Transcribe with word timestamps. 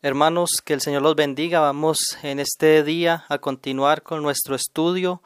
Hermanos, 0.00 0.62
que 0.64 0.74
el 0.74 0.80
Señor 0.80 1.02
los 1.02 1.16
bendiga. 1.16 1.58
Vamos 1.58 2.18
en 2.22 2.38
este 2.38 2.84
día 2.84 3.24
a 3.28 3.38
continuar 3.38 4.04
con 4.04 4.22
nuestro 4.22 4.54
estudio 4.54 5.24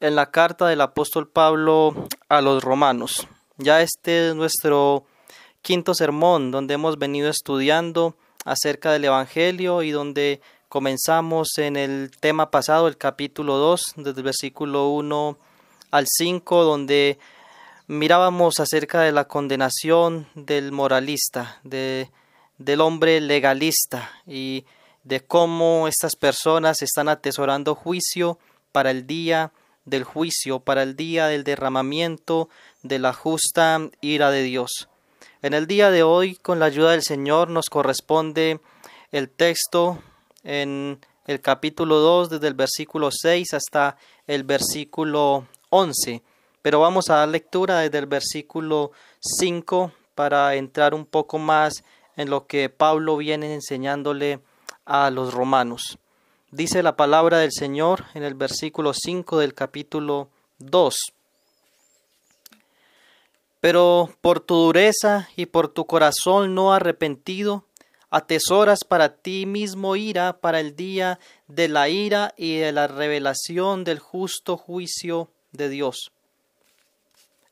en 0.00 0.16
la 0.16 0.32
carta 0.32 0.66
del 0.66 0.80
apóstol 0.80 1.28
Pablo 1.28 2.08
a 2.28 2.40
los 2.40 2.64
romanos. 2.64 3.28
Ya 3.56 3.82
este 3.82 4.30
es 4.30 4.34
nuestro 4.34 5.04
quinto 5.62 5.94
sermón 5.94 6.50
donde 6.50 6.74
hemos 6.74 6.98
venido 6.98 7.30
estudiando 7.30 8.16
acerca 8.44 8.90
del 8.90 9.04
Evangelio 9.04 9.84
y 9.84 9.92
donde 9.92 10.40
comenzamos 10.68 11.56
en 11.58 11.76
el 11.76 12.10
tema 12.18 12.50
pasado, 12.50 12.88
el 12.88 12.96
capítulo 12.96 13.58
2, 13.58 13.92
desde 13.94 14.18
el 14.18 14.24
versículo 14.24 14.88
1 14.88 15.38
al 15.92 16.06
5, 16.08 16.64
donde 16.64 17.20
mirábamos 17.86 18.58
acerca 18.58 19.02
de 19.02 19.12
la 19.12 19.28
condenación 19.28 20.26
del 20.34 20.72
moralista, 20.72 21.60
de, 21.62 22.10
del 22.60 22.80
hombre 22.80 23.20
legalista 23.20 24.12
y 24.26 24.64
de 25.02 25.20
cómo 25.20 25.88
estas 25.88 26.14
personas 26.14 26.82
están 26.82 27.08
atesorando 27.08 27.74
juicio 27.74 28.38
para 28.70 28.92
el 28.92 29.06
día 29.06 29.50
del 29.84 30.04
juicio, 30.04 30.60
para 30.60 30.84
el 30.84 30.94
día 30.94 31.26
del 31.26 31.42
derramamiento 31.42 32.48
de 32.82 33.00
la 33.00 33.12
justa 33.12 33.80
ira 34.00 34.30
de 34.30 34.42
Dios. 34.42 34.88
En 35.42 35.54
el 35.54 35.66
día 35.66 35.90
de 35.90 36.04
hoy, 36.04 36.36
con 36.36 36.60
la 36.60 36.66
ayuda 36.66 36.92
del 36.92 37.02
Señor, 37.02 37.48
nos 37.50 37.70
corresponde 37.70 38.60
el 39.10 39.30
texto 39.30 40.00
en 40.44 41.00
el 41.26 41.40
capítulo 41.40 41.98
2, 41.98 42.30
desde 42.30 42.46
el 42.46 42.54
versículo 42.54 43.10
6 43.10 43.54
hasta 43.54 43.96
el 44.26 44.44
versículo 44.44 45.48
11 45.70 46.22
pero 46.62 46.80
vamos 46.80 47.08
a 47.08 47.16
dar 47.16 47.28
lectura 47.28 47.80
desde 47.80 47.98
el 47.98 48.06
versículo 48.06 48.92
5 49.20 49.92
para 50.14 50.54
entrar 50.54 50.94
un 50.94 51.06
poco 51.06 51.38
más 51.38 51.72
en 51.72 51.84
lo 52.28 52.46
que 52.46 52.68
Pablo 52.68 53.16
viene 53.16 53.54
enseñándole 53.54 54.40
a 54.84 55.10
los 55.10 55.32
romanos. 55.32 55.98
Dice 56.50 56.82
la 56.82 56.96
palabra 56.96 57.38
del 57.38 57.52
Señor 57.52 58.06
en 58.14 58.24
el 58.24 58.34
versículo 58.34 58.92
5 58.92 59.38
del 59.38 59.54
capítulo 59.54 60.28
2. 60.58 60.94
Pero 63.60 64.10
por 64.20 64.40
tu 64.40 64.56
dureza 64.56 65.28
y 65.36 65.46
por 65.46 65.68
tu 65.68 65.86
corazón 65.86 66.54
no 66.54 66.74
arrepentido, 66.74 67.64
atesoras 68.10 68.84
para 68.84 69.16
ti 69.16 69.46
mismo 69.46 69.96
ira 69.96 70.40
para 70.40 70.60
el 70.60 70.74
día 70.74 71.20
de 71.46 71.68
la 71.68 71.88
ira 71.88 72.34
y 72.36 72.56
de 72.56 72.72
la 72.72 72.88
revelación 72.88 73.84
del 73.84 74.00
justo 74.00 74.56
juicio 74.56 75.30
de 75.52 75.68
Dios 75.68 76.10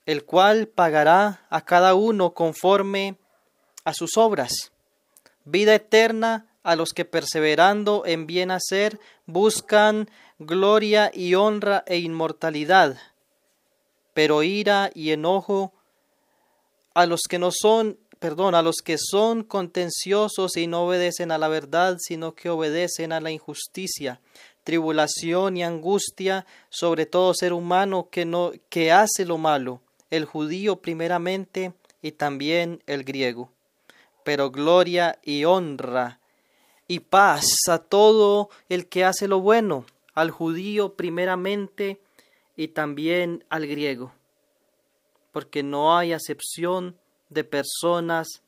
el 0.08 0.24
cual 0.24 0.68
pagará 0.68 1.46
a 1.50 1.66
cada 1.66 1.94
uno 1.94 2.32
conforme 2.32 3.18
a 3.88 3.94
sus 3.94 4.18
obras. 4.18 4.70
Vida 5.44 5.74
eterna 5.74 6.46
a 6.62 6.76
los 6.76 6.92
que 6.92 7.06
perseverando 7.06 8.02
en 8.04 8.26
bien 8.26 8.50
hacer 8.50 9.00
buscan 9.24 10.10
gloria 10.38 11.10
y 11.14 11.34
honra 11.34 11.84
e 11.86 11.96
inmortalidad, 11.96 12.98
pero 14.12 14.42
ira 14.42 14.90
y 14.94 15.12
enojo 15.12 15.72
a 16.92 17.06
los 17.06 17.22
que 17.22 17.38
no 17.38 17.50
son, 17.50 17.98
perdón, 18.18 18.54
a 18.54 18.60
los 18.60 18.76
que 18.84 18.98
son 18.98 19.42
contenciosos 19.42 20.58
y 20.58 20.66
no 20.66 20.84
obedecen 20.84 21.32
a 21.32 21.38
la 21.38 21.48
verdad, 21.48 21.96
sino 21.98 22.34
que 22.34 22.50
obedecen 22.50 23.12
a 23.12 23.20
la 23.20 23.30
injusticia, 23.30 24.20
tribulación 24.64 25.56
y 25.56 25.64
angustia 25.64 26.44
sobre 26.68 27.06
todo 27.06 27.32
ser 27.32 27.54
humano 27.54 28.08
que 28.10 28.26
no 28.26 28.52
que 28.68 28.92
hace 28.92 29.24
lo 29.24 29.38
malo 29.38 29.80
el 30.10 30.26
judío 30.26 30.76
primeramente 30.76 31.72
y 32.02 32.12
también 32.12 32.82
el 32.86 33.04
griego. 33.04 33.50
Pero 34.28 34.50
gloria 34.50 35.18
y 35.22 35.46
honra 35.46 36.20
y 36.86 37.00
paz 37.00 37.46
a 37.66 37.78
todo 37.78 38.50
el 38.68 38.86
que 38.86 39.02
hace 39.02 39.26
lo 39.26 39.40
bueno, 39.40 39.86
al 40.12 40.30
judío 40.30 40.96
primeramente 40.96 41.98
y 42.54 42.68
también 42.68 43.42
al 43.48 43.66
griego, 43.66 44.12
porque 45.32 45.62
no 45.62 45.96
hay 45.96 46.12
acepción 46.12 46.98
de 47.30 47.42
personas 47.42 48.42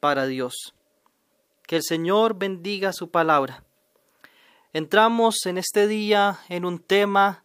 para 0.00 0.24
Dios. 0.24 0.72
Que 1.66 1.76
el 1.76 1.82
Señor 1.82 2.38
bendiga 2.38 2.94
su 2.94 3.10
palabra. 3.10 3.64
Entramos 4.72 5.44
en 5.44 5.58
este 5.58 5.88
día 5.88 6.38
en 6.48 6.64
un 6.64 6.78
tema 6.78 7.44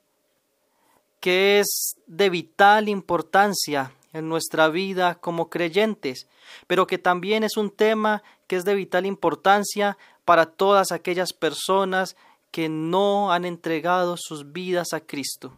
que 1.19 1.59
es 1.59 1.97
de 2.05 2.29
vital 2.29 2.87
importancia 2.87 3.91
en 4.17 4.29
nuestra 4.29 4.69
vida 4.69 5.15
como 5.15 5.49
creyentes, 5.49 6.27
pero 6.67 6.87
que 6.87 6.97
también 6.97 7.43
es 7.43 7.57
un 7.57 7.69
tema 7.69 8.23
que 8.47 8.55
es 8.55 8.65
de 8.65 8.75
vital 8.75 9.05
importancia 9.05 9.97
para 10.25 10.45
todas 10.45 10.91
aquellas 10.91 11.33
personas 11.33 12.15
que 12.51 12.69
no 12.69 13.31
han 13.31 13.45
entregado 13.45 14.15
sus 14.17 14.51
vidas 14.51 14.93
a 14.93 15.01
Cristo, 15.01 15.57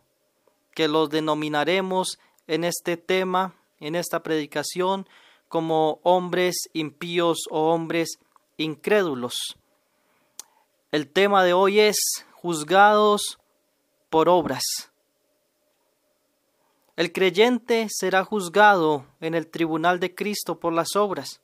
que 0.74 0.88
los 0.88 1.09
denominaremos 1.09 2.20
en 2.47 2.64
este 2.64 2.97
tema, 2.97 3.56
en 3.80 3.96
esta 3.96 4.22
predicación, 4.22 5.08
como 5.47 6.00
hombres 6.03 6.70
impíos 6.74 7.40
o 7.50 7.72
hombres 7.72 8.20
incrédulos. 8.58 9.36
El 10.91 11.08
tema 11.08 11.44
de 11.44 11.53
hoy 11.53 11.80
es 11.80 12.26
juzgados 12.34 13.40
por 14.09 14.28
obras. 14.30 14.89
El 17.00 17.14
creyente 17.14 17.88
será 17.90 18.26
juzgado 18.26 19.06
en 19.22 19.34
el 19.34 19.48
tribunal 19.48 20.02
de 20.02 20.14
Cristo 20.14 20.60
por 20.60 20.74
las 20.74 20.98
obras, 20.98 21.40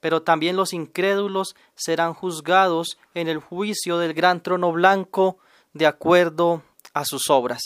pero 0.00 0.22
también 0.22 0.56
los 0.56 0.72
incrédulos 0.72 1.54
serán 1.76 2.14
juzgados 2.14 2.98
en 3.14 3.28
el 3.28 3.38
juicio 3.38 3.98
del 3.98 4.12
gran 4.12 4.42
trono 4.42 4.72
blanco 4.72 5.38
de 5.72 5.86
acuerdo 5.86 6.64
a 6.94 7.04
sus 7.04 7.30
obras. 7.30 7.60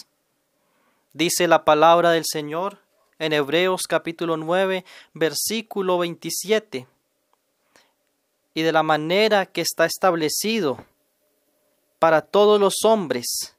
Dice 1.15 1.49
la 1.49 1.65
palabra 1.65 2.11
del 2.11 2.25
Señor 2.31 2.81
en 3.19 3.33
Hebreos 3.33 3.85
capítulo 3.89 4.37
9, 4.37 4.85
versículo 5.15 5.97
27. 5.97 6.87
Y 8.53 8.61
de 8.61 8.73
la 8.73 8.83
manera 8.83 9.47
que 9.47 9.63
está 9.63 9.87
establecido 9.87 10.85
para 11.99 12.21
todos 12.21 12.61
los 12.61 12.85
hombres, 12.85 13.57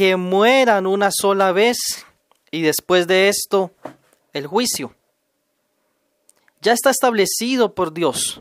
que 0.00 0.16
mueran 0.16 0.86
una 0.86 1.10
sola 1.12 1.52
vez 1.52 1.76
y 2.50 2.62
después 2.62 3.06
de 3.06 3.28
esto 3.28 3.70
el 4.32 4.46
juicio. 4.46 4.94
Ya 6.62 6.72
está 6.72 6.88
establecido 6.88 7.74
por 7.74 7.92
Dios 7.92 8.40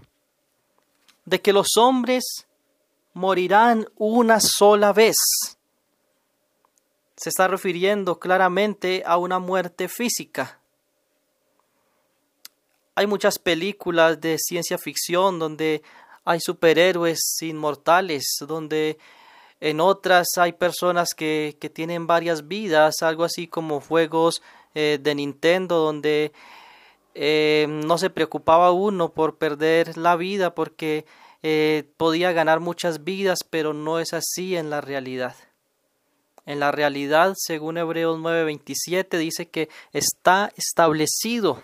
de 1.25 1.41
que 1.41 1.51
los 1.51 1.75
hombres 1.75 2.47
morirán 3.11 3.89
una 3.97 4.39
sola 4.39 4.93
vez. 4.93 5.17
Se 7.17 7.27
está 7.27 7.49
refiriendo 7.49 8.19
claramente 8.19 9.03
a 9.05 9.17
una 9.17 9.39
muerte 9.39 9.89
física. 9.89 10.61
Hay 12.95 13.05
muchas 13.05 13.37
películas 13.37 14.21
de 14.21 14.37
ciencia 14.39 14.77
ficción 14.77 15.39
donde 15.39 15.83
hay 16.23 16.39
superhéroes 16.39 17.19
inmortales, 17.41 18.37
donde 18.47 18.97
en 19.61 19.81
otras 19.81 20.27
hay 20.37 20.53
personas 20.53 21.13
que, 21.13 21.57
que 21.59 21.69
tienen 21.69 22.07
varias 22.07 22.47
vidas, 22.47 23.01
algo 23.01 23.23
así 23.23 23.47
como 23.47 23.81
juegos 23.81 24.41
eh, 24.75 24.99
de 25.01 25.15
Nintendo 25.15 25.79
donde 25.79 26.31
eh, 27.15 27.65
no 27.67 27.97
se 27.97 28.09
preocupaba 28.09 28.71
uno 28.71 29.09
por 29.09 29.37
perder 29.37 29.97
la 29.97 30.15
vida 30.15 30.53
porque 30.53 31.05
eh, 31.41 31.83
podía 31.97 32.31
ganar 32.31 32.59
muchas 32.59 33.03
vidas, 33.03 33.39
pero 33.49 33.73
no 33.73 33.99
es 33.99 34.13
así 34.13 34.55
en 34.55 34.69
la 34.69 34.79
realidad. 34.79 35.35
En 36.45 36.59
la 36.59 36.71
realidad, 36.71 37.33
según 37.35 37.77
Hebreos 37.77 38.19
9:27, 38.19 39.17
dice 39.17 39.47
que 39.47 39.69
está 39.91 40.51
establecido, 40.55 41.61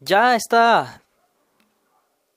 ya 0.00 0.36
está 0.36 1.02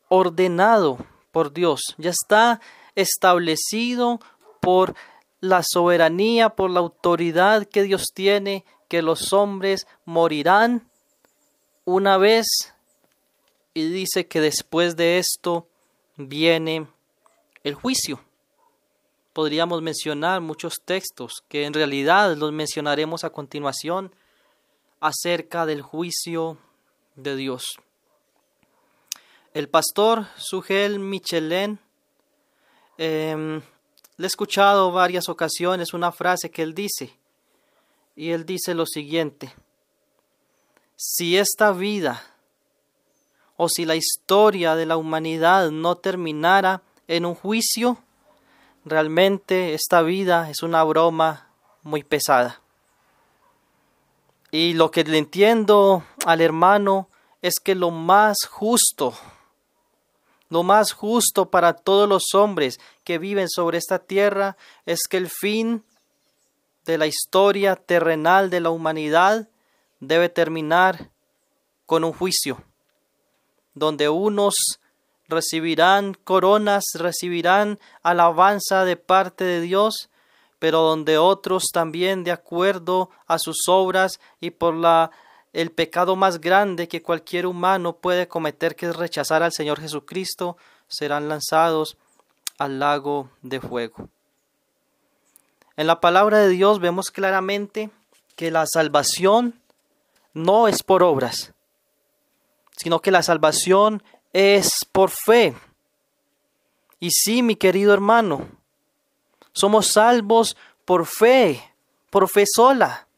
ordenado 0.10 0.98
por 1.32 1.54
Dios, 1.54 1.96
ya 1.98 2.10
está 2.10 2.60
establecido 2.96 4.20
por 4.60 4.96
la 5.42 5.64
soberanía, 5.64 6.50
por 6.50 6.70
la 6.70 6.80
autoridad 6.80 7.66
que 7.66 7.84
Dios 7.84 8.08
tiene, 8.14 8.66
que 8.88 9.02
los 9.02 9.34
hombres 9.34 9.88
morirán 10.06 10.90
una 11.86 12.18
vez 12.18 12.48
y 13.74 13.90
dice 13.90 14.28
que 14.28 14.42
después 14.42 14.96
de 14.96 15.20
esto 15.20 15.68
viene 16.18 16.88
el 17.64 17.76
juicio. 17.76 18.20
Podríamos 19.34 19.82
mencionar 19.82 20.42
muchos 20.42 20.82
textos 20.84 21.44
que 21.48 21.66
en 21.66 21.74
realidad 21.74 22.36
los 22.36 22.52
mencionaremos 22.52 23.24
a 23.24 23.30
continuación 23.30 24.14
acerca 25.00 25.66
del 25.66 25.82
juicio 25.82 26.58
de 27.16 27.36
Dios. 27.36 27.80
El 29.54 29.70
pastor 29.70 30.28
Sugel 30.36 31.00
Michelin 31.00 31.80
Em, 33.02 33.62
le 34.18 34.26
he 34.26 34.28
escuchado 34.28 34.92
varias 34.92 35.30
ocasiones 35.30 35.94
una 35.94 36.12
frase 36.12 36.52
que 36.52 36.62
él 36.62 36.76
dice, 36.76 37.18
y 38.14 38.32
él 38.32 38.46
dice 38.46 38.74
lo 38.74 38.86
siguiente, 38.86 39.56
si 40.98 41.38
esta 41.38 41.72
vida 41.72 42.22
o 43.56 43.70
si 43.70 43.86
la 43.86 43.96
historia 43.96 44.76
de 44.76 44.86
la 44.86 44.98
humanidad 44.98 45.72
no 45.72 45.96
terminara 45.96 46.82
en 47.08 47.26
un 47.26 47.36
juicio, 47.36 48.00
realmente 48.84 49.74
esta 49.74 50.02
vida 50.02 50.50
es 50.50 50.62
una 50.62 50.84
broma 50.84 51.48
muy 51.84 52.04
pesada. 52.04 52.60
Y 54.52 54.74
lo 54.74 54.92
que 54.92 55.06
le 55.06 55.20
entiendo 55.20 56.04
al 56.26 56.42
hermano 56.42 57.08
es 57.42 57.62
que 57.64 57.76
lo 57.76 57.92
más 57.92 58.40
justo, 58.50 59.14
lo 60.50 60.64
más 60.64 60.92
justo 60.92 61.50
para 61.50 61.74
todos 61.74 62.10
los 62.10 62.34
hombres 62.34 62.80
que 63.04 63.18
viven 63.18 63.50
sobre 63.50 63.78
esta 63.78 64.00
tierra 64.00 64.58
es 64.86 65.02
que 65.08 65.18
el 65.18 65.30
fin 65.30 65.84
de 66.86 66.98
la 66.98 67.08
historia 67.08 67.76
terrenal 67.76 68.50
de 68.50 68.60
la 68.60 68.72
humanidad 68.72 69.48
debe 70.00 70.30
terminar 70.30 71.10
con 71.86 72.04
un 72.04 72.14
juicio 72.14 72.64
donde 73.74 74.10
unos 74.10 74.80
recibirán 75.28 76.16
coronas, 76.16 76.84
recibirán 76.96 77.80
alabanza 78.02 78.84
de 78.84 78.98
parte 78.98 79.44
de 79.44 79.62
Dios, 79.62 80.10
pero 80.58 80.82
donde 80.82 81.18
otros 81.18 81.66
también 81.72 82.24
de 82.24 82.32
acuerdo 82.32 83.10
a 83.28 83.38
sus 83.40 83.68
obras 83.68 84.20
y 84.42 84.50
por 84.50 84.74
la 84.74 85.12
el 85.54 85.72
pecado 85.72 86.16
más 86.16 86.40
grande 86.40 86.88
que 86.88 87.02
cualquier 87.02 87.46
humano 87.46 87.96
puede 87.96 88.28
cometer, 88.28 88.76
que 88.76 88.88
es 88.88 88.96
rechazar 88.96 89.44
al 89.44 89.52
Señor 89.52 89.80
Jesucristo, 89.80 90.58
serán 90.88 91.30
lanzados 91.30 91.98
al 92.58 92.80
lago 92.80 93.30
de 93.42 93.60
fuego. 93.60 94.10
En 95.76 95.88
la 95.88 96.02
palabra 96.02 96.40
de 96.40 96.50
Dios 96.50 96.80
vemos 96.80 97.10
claramente 97.10 97.90
que 98.36 98.52
la 98.52 98.66
salvación 98.68 99.60
no 100.34 100.68
es 100.68 100.84
por 100.84 101.04
obras, 101.04 101.54
sino 102.78 103.02
que 103.02 103.12
la 103.12 103.24
salvación 103.24 104.04
es 104.34 104.86
por 104.92 105.10
fe. 105.10 105.56
Y 107.00 107.12
sí, 107.12 107.42
mi 107.42 107.56
querido 107.56 107.94
hermano, 107.94 108.48
somos 109.54 109.88
salvos 109.94 110.56
por 110.86 111.06
fe, 111.06 111.62
por 112.10 112.30
fe 112.30 112.46
sola. 112.46 113.09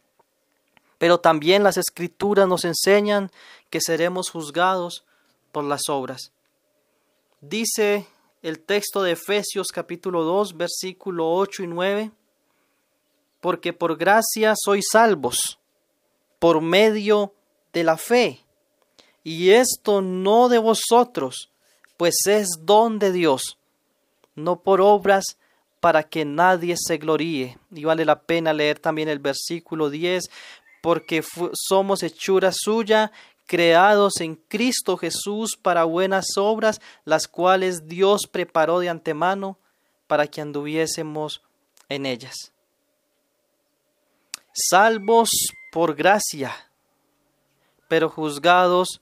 Pero 1.01 1.19
también 1.19 1.63
las 1.63 1.77
escrituras 1.77 2.47
nos 2.47 2.63
enseñan 2.63 3.31
que 3.71 3.81
seremos 3.81 4.29
juzgados 4.29 5.03
por 5.51 5.63
las 5.63 5.89
obras. 5.89 6.31
Dice 7.39 8.05
el 8.43 8.59
texto 8.59 9.01
de 9.01 9.13
Efesios 9.13 9.69
capítulo 9.69 10.21
2, 10.21 10.55
versículo 10.57 11.27
8 11.31 11.63
y 11.63 11.67
9, 11.67 12.11
porque 13.39 13.73
por 13.73 13.97
gracia 13.97 14.53
sois 14.55 14.85
salvos, 14.91 15.57
por 16.37 16.61
medio 16.61 17.33
de 17.73 17.83
la 17.83 17.97
fe 17.97 18.45
y 19.23 19.49
esto 19.49 20.03
no 20.03 20.49
de 20.49 20.59
vosotros, 20.59 21.49
pues 21.97 22.13
es 22.27 22.47
don 22.61 22.99
de 22.99 23.11
Dios, 23.11 23.57
no 24.35 24.61
por 24.61 24.81
obras 24.81 25.39
para 25.81 26.03
que 26.03 26.25
nadie 26.25 26.75
se 26.77 26.97
gloríe. 26.97 27.57
Y 27.71 27.83
vale 27.83 28.05
la 28.05 28.21
pena 28.21 28.53
leer 28.53 28.79
también 28.79 29.09
el 29.09 29.19
versículo 29.19 29.89
10, 29.89 30.29
porque 30.81 31.23
somos 31.53 32.03
hechura 32.03 32.51
suya, 32.53 33.11
creados 33.45 34.19
en 34.19 34.35
Cristo 34.35 34.97
Jesús 34.97 35.57
para 35.61 35.83
buenas 35.83 36.25
obras, 36.37 36.81
las 37.05 37.27
cuales 37.27 37.87
Dios 37.87 38.21
preparó 38.29 38.79
de 38.79 38.89
antemano 38.89 39.57
para 40.07 40.27
que 40.27 40.41
anduviésemos 40.41 41.41
en 41.89 42.05
ellas. 42.05 42.51
Salvos 44.53 45.29
por 45.71 45.95
gracia, 45.95 46.53
pero 47.87 48.09
juzgados 48.09 49.01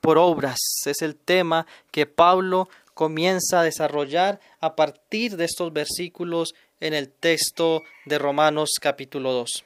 por 0.00 0.18
obras. 0.18 0.58
Es 0.84 1.02
el 1.02 1.16
tema 1.16 1.66
que 1.90 2.06
Pablo 2.06 2.68
comienza 2.94 3.60
a 3.60 3.64
desarrollar 3.64 4.40
a 4.60 4.76
partir 4.76 5.36
de 5.36 5.44
estos 5.44 5.72
versículos 5.72 6.54
en 6.80 6.94
el 6.94 7.08
texto 7.08 7.82
de 8.04 8.18
Romanos 8.18 8.70
capítulo 8.80 9.32
2. 9.32 9.64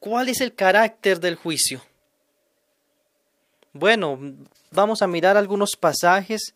¿Cuál 0.00 0.28
es 0.28 0.40
el 0.40 0.54
carácter 0.54 1.18
del 1.20 1.34
juicio? 1.34 1.82
Bueno, 3.72 4.18
vamos 4.70 5.02
a 5.02 5.06
mirar 5.06 5.36
algunos 5.36 5.76
pasajes. 5.76 6.54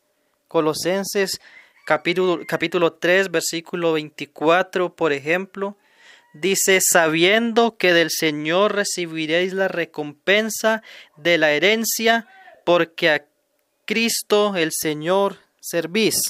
Colosenses 0.48 1.40
capítulo, 1.84 2.44
capítulo 2.46 2.92
3, 2.92 3.30
versículo 3.30 3.92
24, 3.94 4.94
por 4.94 5.12
ejemplo, 5.12 5.76
dice, 6.34 6.80
sabiendo 6.80 7.76
que 7.76 7.92
del 7.92 8.10
Señor 8.10 8.74
recibiréis 8.74 9.52
la 9.52 9.68
recompensa 9.68 10.82
de 11.16 11.38
la 11.38 11.50
herencia, 11.52 12.26
porque 12.64 13.10
a 13.10 13.24
Cristo 13.84 14.56
el 14.56 14.70
Señor 14.72 15.38
servís. 15.60 16.20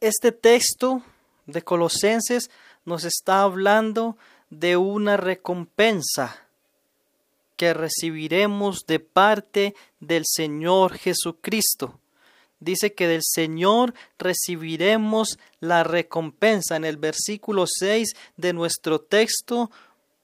Este 0.00 0.32
texto 0.32 1.02
de 1.46 1.62
Colosenses 1.62 2.50
nos 2.84 3.04
está 3.04 3.42
hablando 3.42 4.16
una 4.76 5.16
recompensa 5.16 6.48
que 7.56 7.74
recibiremos 7.74 8.86
de 8.86 9.00
parte 9.00 9.74
del 10.00 10.24
Señor 10.26 10.96
Jesucristo 10.96 12.00
dice 12.60 12.94
que 12.94 13.06
del 13.06 13.22
Señor 13.22 13.94
recibiremos 14.18 15.38
la 15.60 15.84
recompensa. 15.84 16.76
En 16.76 16.84
el 16.84 16.96
versículo 16.96 17.66
6 17.66 18.14
de 18.36 18.52
nuestro 18.52 19.00
texto 19.00 19.70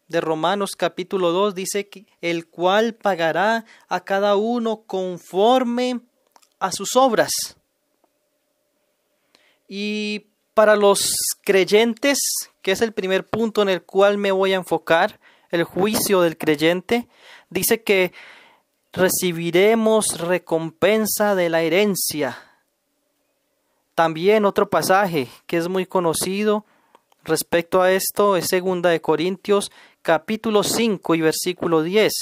de 0.09 0.21
Romanos 0.21 0.73
capítulo 0.77 1.33
2 1.33 1.55
dice 1.55 1.89
que 1.89 2.07
el 2.21 2.47
cual 2.47 2.95
pagará 2.95 3.65
a 3.89 4.05
cada 4.05 4.37
uno 4.37 4.83
conforme 4.83 6.01
a 6.59 6.73
sus 6.73 6.97
obras. 6.97 7.31
Y 9.69 10.27
para 10.55 10.77
los 10.77 11.15
creyentes, 11.43 12.19
que 12.61 12.73
es 12.73 12.83
el 12.83 12.93
primer 12.93 13.27
punto 13.27 13.63
en 13.63 13.69
el 13.69 13.83
cual 13.83 14.19
me 14.19 14.33
voy 14.33 14.53
a 14.53 14.57
enfocar, 14.57 15.19
el 15.51 15.65
juicio 15.65 16.23
del 16.23 16.39
creyente, 16.39 17.09
dice 17.51 17.83
que 17.83 18.13
recibiremos 18.93 20.19
recompensa 20.19 21.35
de 21.35 21.49
la 21.49 21.63
herencia. 21.63 22.39
También 23.95 24.45
otro 24.45 24.71
pasaje 24.71 25.29
que 25.47 25.59
es 25.59 25.69
muy 25.69 25.87
conocido 25.87 26.65
respecto 27.25 27.83
a 27.83 27.93
esto 27.93 28.37
es 28.37 28.47
segunda 28.49 28.91
de 28.91 29.01
Corintios 29.01 29.71
capítulo 30.01 30.63
5 30.63 31.15
y 31.15 31.21
versículo 31.21 31.83
10. 31.83 32.13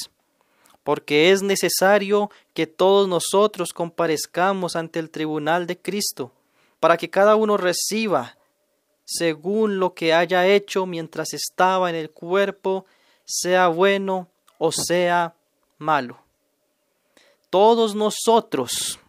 Porque 0.83 1.31
es 1.31 1.43
necesario 1.43 2.31
que 2.55 2.67
todos 2.67 3.07
nosotros 3.09 3.73
comparezcamos 3.73 4.75
ante 4.77 4.99
el 4.99 5.11
tribunal 5.11 5.67
de 5.67 5.79
Cristo, 5.79 6.33
para 6.81 6.97
que 6.97 7.09
cada 7.11 7.37
uno 7.37 7.57
reciba 7.57 8.37
según 9.05 9.79
lo 9.79 9.95
que 9.95 10.13
haya 10.15 10.47
hecho 10.47 10.87
mientras 10.87 11.35
estaba 11.35 11.91
en 11.91 11.97
el 11.97 12.11
cuerpo, 12.11 12.87
sea 13.25 13.69
bueno 13.69 14.29
o 14.59 14.73
sea 14.73 15.35
malo 15.79 16.19
todos 17.51 17.97
nosotros, 17.97 19.01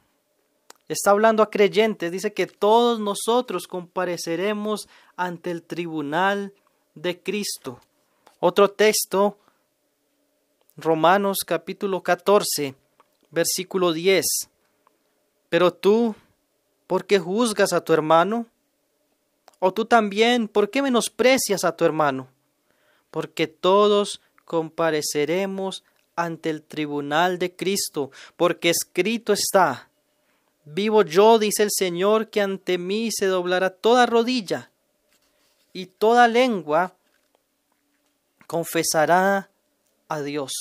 está 0.90 1.12
hablando 1.12 1.44
a 1.44 1.50
creyentes, 1.51 2.12
dice 2.12 2.34
que 2.34 2.48
todos 2.48 3.00
nosotros 3.00 3.68
compareceremos 3.68 4.90
ante 5.16 5.51
el 5.51 5.62
tribunal 5.62 6.54
de 6.96 7.22
Cristo. 7.22 7.80
Otro 8.40 8.72
texto, 8.72 9.38
Romanos 10.75 11.38
capítulo 11.46 12.01
14, 12.01 12.75
versículo 13.30 13.94
10. 13.94 14.25
Pero 15.50 15.72
tú, 15.72 16.16
¿por 16.91 17.05
qué 17.05 17.19
juzgas 17.19 17.71
a 17.71 17.86
tu 17.86 17.93
hermano? 17.93 18.48
O 19.60 19.74
tú 19.74 19.86
también, 19.86 20.50
¿por 20.50 20.69
qué 20.69 20.81
menosprecias 20.81 21.63
a 21.63 21.77
tu 21.77 21.86
hermano? 21.86 22.27
Porque 23.12 23.48
todos 23.48 24.19
compareceremos 24.43 25.86
ante 26.17 26.50
el 26.50 26.62
tribunal 26.62 27.39
de 27.39 27.55
Cristo, 27.55 28.12
porque 28.36 28.71
escrito 28.71 29.31
está, 29.31 29.88
vivo 30.65 31.03
yo, 31.03 31.39
dice 31.39 31.63
el 31.63 31.69
Señor, 31.71 32.29
que 32.29 32.41
ante 32.41 32.77
mí 32.77 33.07
se 33.10 33.27
doblará 33.27 33.69
toda 33.69 34.05
rodilla 34.05 34.69
y 35.71 35.86
toda 35.86 36.27
lengua 36.27 36.93
confesará 38.48 39.50
a 40.10 40.21
Dios. 40.21 40.51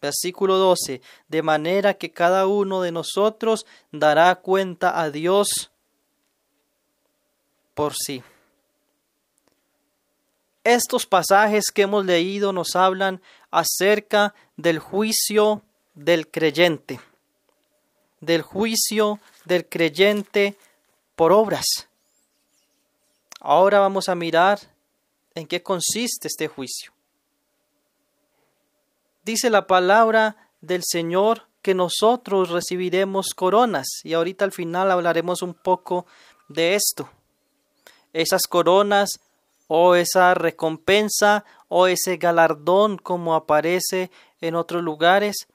Versículo 0.00 0.58
12, 0.58 1.00
de 1.28 1.42
manera 1.42 1.94
que 1.94 2.12
cada 2.12 2.46
uno 2.46 2.82
de 2.82 2.92
nosotros 2.92 3.66
dará 3.90 4.34
cuenta 4.36 5.00
a 5.00 5.10
Dios 5.10 5.70
por 7.74 7.94
sí. 7.94 8.22
Estos 10.64 11.06
pasajes 11.06 11.70
que 11.72 11.82
hemos 11.82 12.04
leído 12.04 12.52
nos 12.52 12.76
hablan 12.76 13.22
acerca 13.50 14.34
del 14.56 14.78
juicio 14.78 15.62
del 15.94 16.28
creyente, 16.28 17.00
del 18.20 18.42
juicio 18.42 19.18
del 19.44 19.66
creyente 19.66 20.56
por 21.16 21.32
obras. 21.32 21.88
Ahora 23.40 23.80
vamos 23.80 24.08
a 24.08 24.14
mirar 24.14 24.60
en 25.34 25.46
qué 25.46 25.62
consiste 25.62 26.28
este 26.28 26.48
juicio. 26.48 26.92
Dice 29.28 29.50
la 29.50 29.66
palabra 29.66 30.38
del 30.62 30.80
Señor 30.82 31.48
que 31.60 31.74
nosotros 31.74 32.48
recibiremos 32.48 33.34
coronas. 33.34 33.86
Y 34.02 34.14
ahorita 34.14 34.46
al 34.46 34.52
final 34.52 34.90
hablaremos 34.90 35.42
un 35.42 35.52
poco 35.52 36.06
de 36.48 36.74
esto. 36.74 37.10
Esas 38.14 38.46
coronas 38.46 39.20
o 39.66 39.96
esa 39.96 40.32
recompensa 40.32 41.44
o 41.68 41.88
ese 41.88 42.16
galardón 42.16 42.96
como 42.96 43.34
aparece 43.34 44.10
en 44.40 44.54
otros 44.54 44.82
lugares 44.82 45.46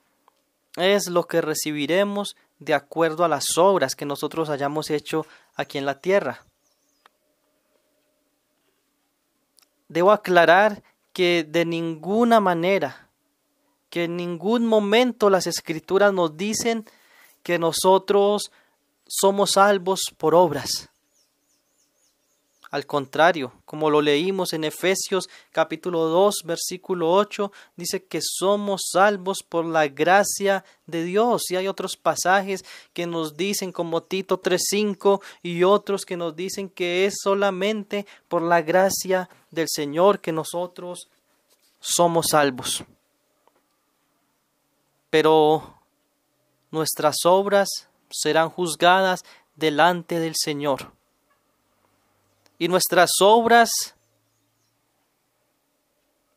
es 0.75 1.07
lo 1.07 1.23
que 1.23 1.41
recibiremos 1.41 2.35
de 2.59 2.75
acuerdo 2.75 3.25
a 3.25 3.27
las 3.27 3.57
obras 3.57 3.95
que 3.95 4.05
nosotros 4.05 4.51
hayamos 4.51 4.91
hecho 4.91 5.25
aquí 5.55 5.79
en 5.79 5.87
la 5.87 5.99
tierra. 5.99 6.45
Debo 9.87 10.11
aclarar 10.11 10.83
que 11.11 11.43
de 11.43 11.65
ninguna 11.65 12.39
manera, 12.39 13.02
que 13.93 14.05
en 14.05 14.17
ningún 14.17 14.65
momento 14.65 15.29
las 15.29 15.45
escrituras 15.45 16.12
nos 16.12 16.35
dicen 16.35 16.83
que 17.43 17.59
nosotros 17.59 18.51
somos 19.05 19.51
salvos 19.51 20.00
por 20.17 20.33
obras. 20.33 20.89
Al 22.71 22.88
contrario, 22.88 23.53
como 23.65 23.91
lo 23.91 24.01
leímos 24.01 24.53
en 24.53 24.63
Efesios 24.63 25.29
capítulo 25.51 26.05
2 26.05 26.38
versículo 26.43 27.12
8, 27.12 27.51
dice 27.75 28.03
que 28.03 28.19
somos 28.19 28.81
salvos 28.91 29.43
por 29.47 29.63
la 29.63 29.88
gracia 29.88 30.65
de 30.88 31.03
Dios. 31.03 31.51
Y 31.51 31.55
hay 31.55 31.67
otros 31.67 31.95
pasajes 31.95 32.65
que 32.93 33.05
nos 33.05 33.38
dicen 33.38 33.71
como 33.71 34.01
Tito 34.01 34.41
3.5 34.41 35.21
y 35.43 35.65
otros 35.65 36.03
que 36.03 36.17
nos 36.17 36.35
dicen 36.35 36.67
que 36.67 37.05
es 37.05 37.17
solamente 37.21 38.07
por 38.27 38.41
la 38.41 38.63
gracia 38.63 39.29
del 39.51 39.67
Señor 39.69 40.19
que 40.19 40.31
nosotros 40.31 41.09
somos 41.79 42.29
salvos. 42.31 42.83
Pero 45.13 45.77
nuestras 46.72 47.17
obras 47.24 47.70
serán 48.10 48.50
juzgadas 48.50 49.24
delante 49.55 50.20
del 50.20 50.34
Señor 50.36 50.91
y 52.58 52.67
nuestras 52.67 53.12
obras, 53.22 53.70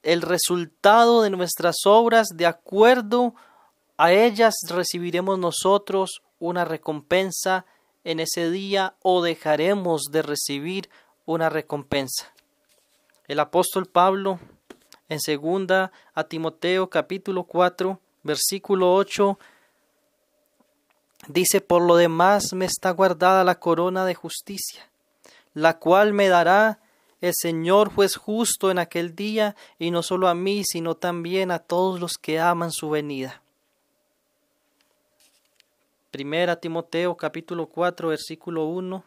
el 0.03 0.21
resultado 0.21 1.23
de 1.23 1.31
nuestras 1.31 1.87
obras, 1.87 2.29
de 2.35 2.45
acuerdo 2.45 3.35
a 3.97 4.13
ellas 4.13 4.55
recibiremos 4.69 5.39
nosotros 5.39 6.21
una 6.39 6.67
recompensa 6.67 7.65
en 8.05 8.21
ese 8.21 8.51
día 8.51 8.95
o 9.01 9.23
dejaremos 9.23 10.03
de 10.13 10.21
recibir 10.21 10.91
una 11.25 11.49
recompensa. 11.49 12.31
El 13.27 13.41
apóstol 13.41 13.87
Pablo 13.87 14.39
en 15.09 15.21
segunda 15.21 15.93
a 16.13 16.25
Timoteo 16.25 16.91
capítulo 16.91 17.45
4 17.45 18.01
versículo 18.27 18.95
8 18.95 19.39
dice 21.29 21.61
por 21.61 21.83
lo 21.83 21.97
demás 21.97 22.53
me 22.53 22.67
está 22.67 22.91
guardada 22.91 23.45
la 23.45 23.59
corona 23.59 24.05
de 24.05 24.15
justicia 24.15 24.89
la 25.55 25.79
cual 25.79 26.13
me 26.13 26.29
dará 26.29 26.81
el 27.21 27.33
Señor 27.35 27.93
juez 27.95 28.17
justo 28.17 28.71
en 28.71 28.79
aquel 28.79 29.15
día, 29.17 29.57
y 29.79 29.91
no 29.91 30.03
solo 30.03 30.29
a 30.29 30.35
mí, 30.35 30.63
sino 30.65 30.97
también 30.97 31.51
a 31.51 31.59
todos 31.59 31.99
los 31.99 32.19
que 32.19 32.39
aman 32.39 32.71
su 32.71 32.91
venida. 32.91 33.41
Primera 36.11 36.57
Timoteo 36.57 37.17
capítulo 37.17 37.67
4 37.67 38.09
versículo 38.09 38.67
1 38.67 39.05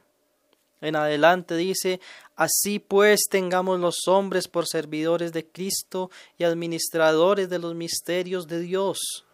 en 0.81 0.95
adelante 0.95 1.55
dice, 1.55 1.99
Así 2.35 2.79
pues 2.79 3.21
tengamos 3.29 3.79
los 3.79 4.07
hombres 4.07 4.47
por 4.47 4.65
servidores 4.65 5.33
de 5.33 5.45
Cristo 5.45 6.09
y 6.37 6.45
administradores 6.45 7.49
de 7.49 7.59
los 7.59 7.75
misterios 7.75 8.47
de 8.47 8.59
Dios. 8.61 9.25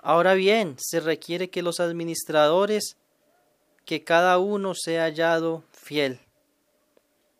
Ahora 0.00 0.34
bien, 0.34 0.74
se 0.78 0.98
requiere 0.98 1.48
que 1.48 1.62
los 1.62 1.78
administradores, 1.78 2.96
que 3.84 4.02
cada 4.02 4.38
uno 4.38 4.74
sea 4.74 5.04
hallado 5.04 5.62
fiel. 5.70 6.18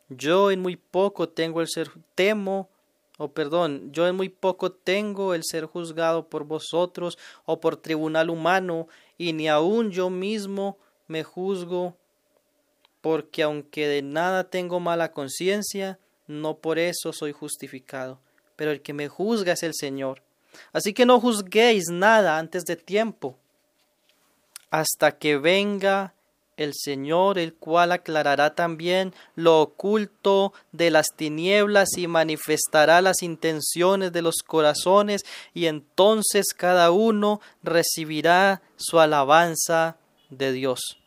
Yo 0.08 0.50
en 0.52 0.60
muy 0.60 0.76
poco 0.76 1.28
tengo 1.28 1.60
el 1.60 1.68
ser 1.68 1.90
temo 2.14 2.68
o 3.18 3.28
perdón, 3.28 3.92
yo 3.92 4.08
en 4.08 4.16
muy 4.16 4.28
poco 4.28 4.72
tengo 4.72 5.34
el 5.34 5.42
ser 5.44 5.66
juzgado 5.66 6.28
por 6.28 6.44
vosotros 6.44 7.18
o 7.44 7.60
por 7.60 7.76
tribunal 7.76 8.30
humano, 8.30 8.88
y 9.16 9.32
ni 9.32 9.48
aun 9.48 9.92
yo 9.92 10.10
mismo 10.10 10.78
me 11.06 11.22
juzgo, 11.22 11.96
porque 13.02 13.42
aunque 13.42 13.86
de 13.88 14.00
nada 14.00 14.44
tengo 14.44 14.80
mala 14.80 15.12
conciencia, 15.12 15.98
no 16.26 16.56
por 16.56 16.78
eso 16.78 17.12
soy 17.12 17.32
justificado, 17.32 18.18
pero 18.56 18.70
el 18.70 18.80
que 18.80 18.94
me 18.94 19.08
juzga 19.08 19.52
es 19.52 19.62
el 19.62 19.74
Señor. 19.74 20.22
Así 20.72 20.94
que 20.94 21.04
no 21.04 21.20
juzguéis 21.20 21.88
nada 21.90 22.38
antes 22.38 22.64
de 22.64 22.76
tiempo, 22.76 23.36
hasta 24.70 25.18
que 25.18 25.36
venga 25.36 26.14
el 26.56 26.72
Señor, 26.74 27.38
el 27.38 27.54
cual 27.54 27.92
aclarará 27.92 28.54
también 28.54 29.14
lo 29.34 29.60
oculto 29.60 30.52
de 30.70 30.90
las 30.90 31.08
tinieblas 31.16 31.96
y 31.96 32.06
manifestará 32.06 33.00
las 33.00 33.22
intenciones 33.22 34.12
de 34.12 34.22
los 34.22 34.36
corazones, 34.46 35.22
y 35.54 35.66
entonces 35.66 36.54
cada 36.56 36.90
uno 36.92 37.40
recibirá 37.62 38.62
su 38.76 39.00
alabanza 39.00 39.96
de 40.30 40.52
Dios. 40.52 41.01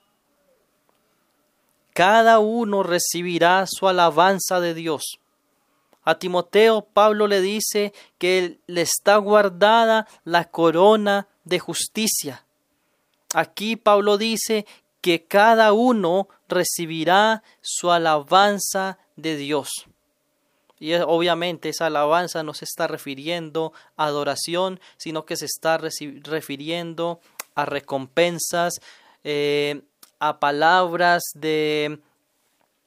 Cada 1.96 2.40
uno 2.40 2.84
recibirá 2.84 3.64
su 3.68 3.88
alabanza 3.88 4.60
de 4.60 4.74
Dios. 4.74 5.18
A 6.04 6.20
Timoteo 6.20 6.82
Pablo 6.82 7.26
le 7.26 7.40
dice 7.40 7.94
que 8.18 8.60
le 8.68 8.82
está 8.82 9.16
guardada 9.16 10.06
la 10.26 10.44
corona 10.52 11.30
de 11.46 11.60
justicia. 11.60 12.46
Aquí 13.34 13.78
Pablo 13.78 14.18
dice 14.18 14.66
que 15.00 15.24
cada 15.24 15.72
uno 15.72 16.28
recibirá 16.50 17.44
su 17.62 17.90
alabanza 17.90 18.98
de 19.16 19.38
Dios. 19.38 19.70
Y 20.78 20.96
obviamente 20.96 21.70
esa 21.70 21.86
alabanza 21.86 22.44
no 22.44 22.54
se 22.54 22.66
está 22.66 22.88
refiriendo 22.88 23.72
a 23.96 24.08
adoración, 24.08 24.82
sino 24.98 25.26
que 25.26 25.38
se 25.38 25.46
está 25.46 25.78
refiriendo 25.78 27.22
a 27.56 27.64
recompensas, 27.64 28.82
eh, 29.24 29.82
a 30.20 30.40
palabras 30.40 31.24
de, 31.34 32.00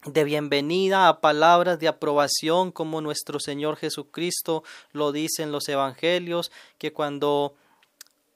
de 0.04 0.24
bienvenida, 0.24 1.08
a 1.08 1.20
palabras 1.20 1.78
de 1.78 1.88
aprobación, 1.88 2.72
como 2.72 3.00
nuestro 3.00 3.40
Señor 3.40 3.76
Jesucristo 3.76 4.64
lo 4.92 5.12
dice 5.12 5.42
en 5.42 5.52
los 5.52 5.68
Evangelios, 5.68 6.50
que 6.78 6.92
cuando 6.92 7.54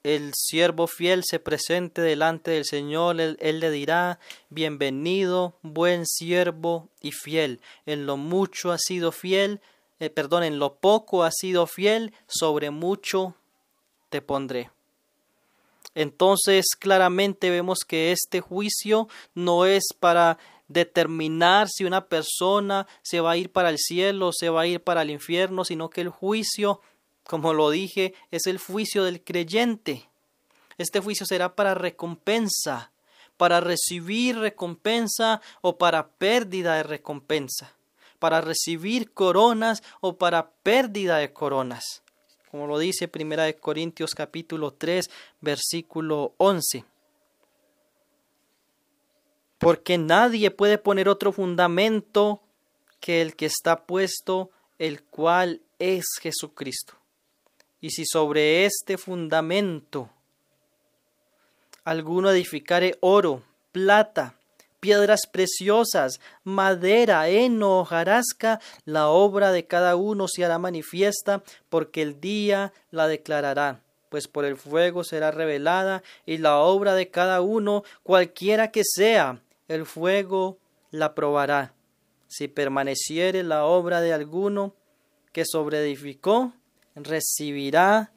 el 0.03 0.33
siervo 0.35 0.87
fiel 0.87 1.23
se 1.25 1.39
presente 1.39 2.01
delante 2.01 2.51
del 2.51 2.65
Señor, 2.65 3.19
él, 3.21 3.37
le 3.39 3.71
dirá, 3.71 4.19
bienvenido, 4.49 5.55
buen 5.61 6.05
siervo 6.05 6.89
y 7.01 7.11
fiel. 7.11 7.61
En 7.85 8.05
lo 8.05 8.17
mucho 8.17 8.71
ha 8.71 8.77
sido 8.77 9.13
fiel, 9.13 9.61
eh, 9.99 10.09
perdón, 10.09 10.43
en 10.43 10.59
lo 10.59 10.75
poco 10.75 11.23
ha 11.23 11.31
sido 11.31 11.67
fiel, 11.67 12.13
sobre 12.27 12.69
mucho 12.69 13.35
te 14.09 14.21
pondré. 14.21 14.71
Entonces 15.95 16.75
claramente 16.77 17.49
vemos 17.49 17.79
que 17.87 18.11
este 18.11 18.41
juicio 18.41 19.07
no 19.33 19.65
es 19.65 19.83
para 19.99 20.37
determinar 20.67 21.67
si 21.69 21.85
una 21.85 22.07
persona 22.07 22.87
se 23.01 23.19
va 23.19 23.31
a 23.31 23.37
ir 23.37 23.51
para 23.51 23.69
el 23.69 23.77
cielo 23.77 24.29
o 24.29 24.33
se 24.33 24.49
va 24.49 24.61
a 24.61 24.67
ir 24.67 24.81
para 24.81 25.03
el 25.03 25.11
infierno, 25.11 25.65
sino 25.65 25.89
que 25.89 26.01
el 26.01 26.09
juicio 26.09 26.81
como 27.23 27.53
lo 27.53 27.69
dije, 27.69 28.13
es 28.31 28.47
el 28.47 28.57
juicio 28.57 29.03
del 29.03 29.23
creyente. 29.23 30.09
Este 30.77 30.99
juicio 30.99 31.25
será 31.25 31.55
para 31.55 31.73
recompensa, 31.73 32.91
para 33.37 33.61
recibir 33.61 34.37
recompensa 34.37 35.41
o 35.61 35.77
para 35.77 36.07
pérdida 36.07 36.75
de 36.75 36.83
recompensa, 36.83 37.73
para 38.19 38.41
recibir 38.41 39.11
coronas 39.11 39.83
o 40.01 40.17
para 40.17 40.51
pérdida 40.63 41.17
de 41.17 41.31
coronas, 41.31 42.02
como 42.53 42.67
lo 42.67 42.77
dice 42.77 43.07
Primera 43.07 43.45
de 43.45 43.55
Corintios 43.55 44.13
capítulo 44.13 44.73
3, 44.73 45.09
versículo 45.41 46.35
11. 46.37 46.85
Porque 49.57 49.97
nadie 49.97 50.51
puede 50.51 50.77
poner 50.77 51.09
otro 51.09 51.31
fundamento 51.31 52.43
que 52.99 53.23
el 53.23 53.35
que 53.35 53.47
está 53.47 53.87
puesto, 53.87 54.51
el 54.77 55.01
cual 55.01 55.61
es 55.79 56.05
Jesucristo. 56.21 56.93
Y 57.81 57.89
si 57.89 58.05
sobre 58.05 58.65
este 58.65 58.99
fundamento 58.99 60.11
alguno 61.83 62.29
edificare 62.29 62.99
oro, 63.01 63.41
plata, 63.71 64.35
piedras 64.83 65.27
preciosas, 65.31 66.19
madera, 66.43 67.29
heno, 67.29 67.79
hojarasca, 67.79 68.59
la 68.83 69.07
obra 69.07 69.53
de 69.53 69.65
cada 69.65 69.95
uno 69.95 70.27
se 70.27 70.43
hará 70.43 70.59
manifiesta, 70.59 71.41
porque 71.69 72.01
el 72.01 72.19
día 72.19 72.73
la 72.91 73.07
declarará, 73.07 73.79
pues 74.09 74.27
por 74.27 74.43
el 74.43 74.57
fuego 74.57 75.05
será 75.05 75.31
revelada, 75.31 76.03
y 76.25 76.37
la 76.37 76.57
obra 76.57 76.95
de 76.95 77.09
cada 77.09 77.39
uno, 77.39 77.85
cualquiera 78.03 78.71
que 78.71 78.81
sea, 78.83 79.39
el 79.69 79.85
fuego 79.85 80.57
la 80.91 81.15
probará. 81.15 81.73
Si 82.27 82.49
permaneciere 82.49 83.41
la 83.43 83.63
obra 83.63 84.01
de 84.01 84.11
alguno 84.11 84.75
que 85.31 85.45
sobreedificó, 85.45 86.51
recibirá 86.93 88.11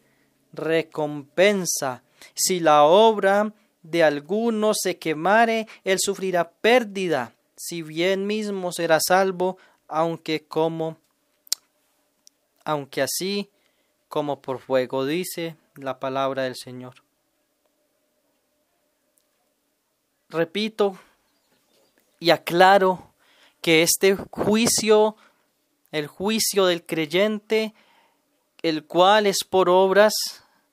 recompensa. 0.52 2.02
Si 2.35 2.58
la 2.58 2.82
obra 2.82 3.52
de 3.90 4.05
alguno 4.05 4.73
se 4.75 4.99
quemare, 4.99 5.66
él 5.85 5.99
sufrirá 6.00 6.50
pérdida, 6.50 7.33
si 7.57 7.83
bien 7.83 8.26
mismo 8.26 8.73
será 8.73 8.99
salvo, 9.00 9.59
aunque 9.88 10.45
como 10.45 10.99
aunque 12.64 13.00
así 13.00 13.49
como 14.09 14.43
por 14.43 14.59
fuego 14.59 15.07
dice 15.07 15.57
la 15.76 16.00
palabra 16.00 16.43
del 16.43 16.57
Señor. 16.57 16.95
Repito 20.28 20.99
y 22.19 22.31
aclaro 22.31 23.12
que 23.61 23.83
este 23.83 24.16
juicio, 24.16 25.16
el 25.93 26.09
juicio 26.09 26.66
del 26.66 26.85
creyente, 26.85 27.73
el 28.62 28.85
cual 28.85 29.26
es 29.26 29.45
por 29.49 29.69
obras, 29.69 30.12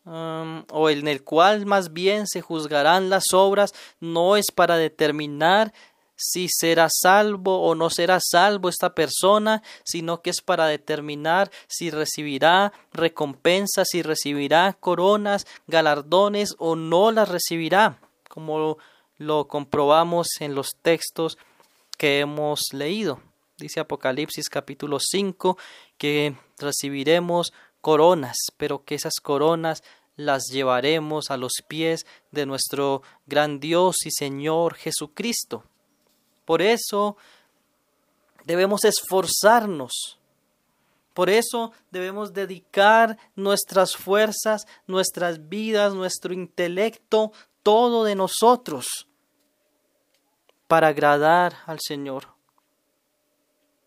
o 0.05 0.89
en 0.89 1.07
el 1.07 1.24
cual 1.24 1.65
más 1.65 1.93
bien 1.93 2.27
se 2.27 2.41
juzgarán 2.41 3.10
las 3.10 3.33
obras, 3.33 3.74
no 4.00 4.36
es 4.36 4.51
para 4.51 4.77
determinar 4.77 5.74
si 6.15 6.48
será 6.50 6.88
salvo 6.89 7.62
o 7.62 7.75
no 7.75 7.89
será 7.89 8.19
salvo 8.22 8.69
esta 8.69 8.93
persona, 8.93 9.63
sino 9.83 10.22
que 10.22 10.29
es 10.29 10.41
para 10.41 10.67
determinar 10.67 11.51
si 11.67 11.89
recibirá 11.89 12.72
recompensas, 12.93 13.88
si 13.89 14.01
recibirá 14.01 14.74
coronas, 14.79 15.48
galardones 15.67 16.55
o 16.60 16.75
no 16.75 17.12
las 17.12 17.29
recibirá, 17.29 18.00
como 18.29 18.77
lo 19.17 19.48
comprobamos 19.48 20.27
en 20.39 20.55
los 20.55 20.72
textos 20.81 21.38
que 21.98 22.19
hemos 22.19 22.74
leído. 22.74 23.19
Dice 23.57 23.79
Apocalipsis 23.79 24.50
capítulo 24.50 25.00
5 25.00 25.57
que 25.98 26.36
recibiremos 26.57 27.53
coronas, 27.83 28.37
pero 28.55 28.85
que 28.85 28.95
esas 28.95 29.15
coronas 29.21 29.83
las 30.15 30.45
llevaremos 30.45 31.29
a 31.29 31.37
los 31.37 31.51
pies 31.67 32.05
de 32.31 32.45
nuestro 32.45 33.03
gran 33.27 33.59
Dios 33.59 34.05
y 34.05 34.11
Señor 34.11 34.75
Jesucristo. 34.75 35.65
Por 36.45 36.61
eso 36.61 37.17
debemos 38.45 38.85
esforzarnos. 38.85 40.17
Por 41.13 41.29
eso 41.29 41.73
debemos 41.91 42.33
dedicar 42.33 43.17
nuestras 43.35 43.95
fuerzas, 43.95 44.65
nuestras 44.87 45.49
vidas, 45.49 45.93
nuestro 45.93 46.33
intelecto, 46.33 47.33
todo 47.63 48.05
de 48.05 48.15
nosotros 48.15 49.07
para 50.67 50.87
agradar 50.87 51.57
al 51.67 51.79
Señor 51.81 52.32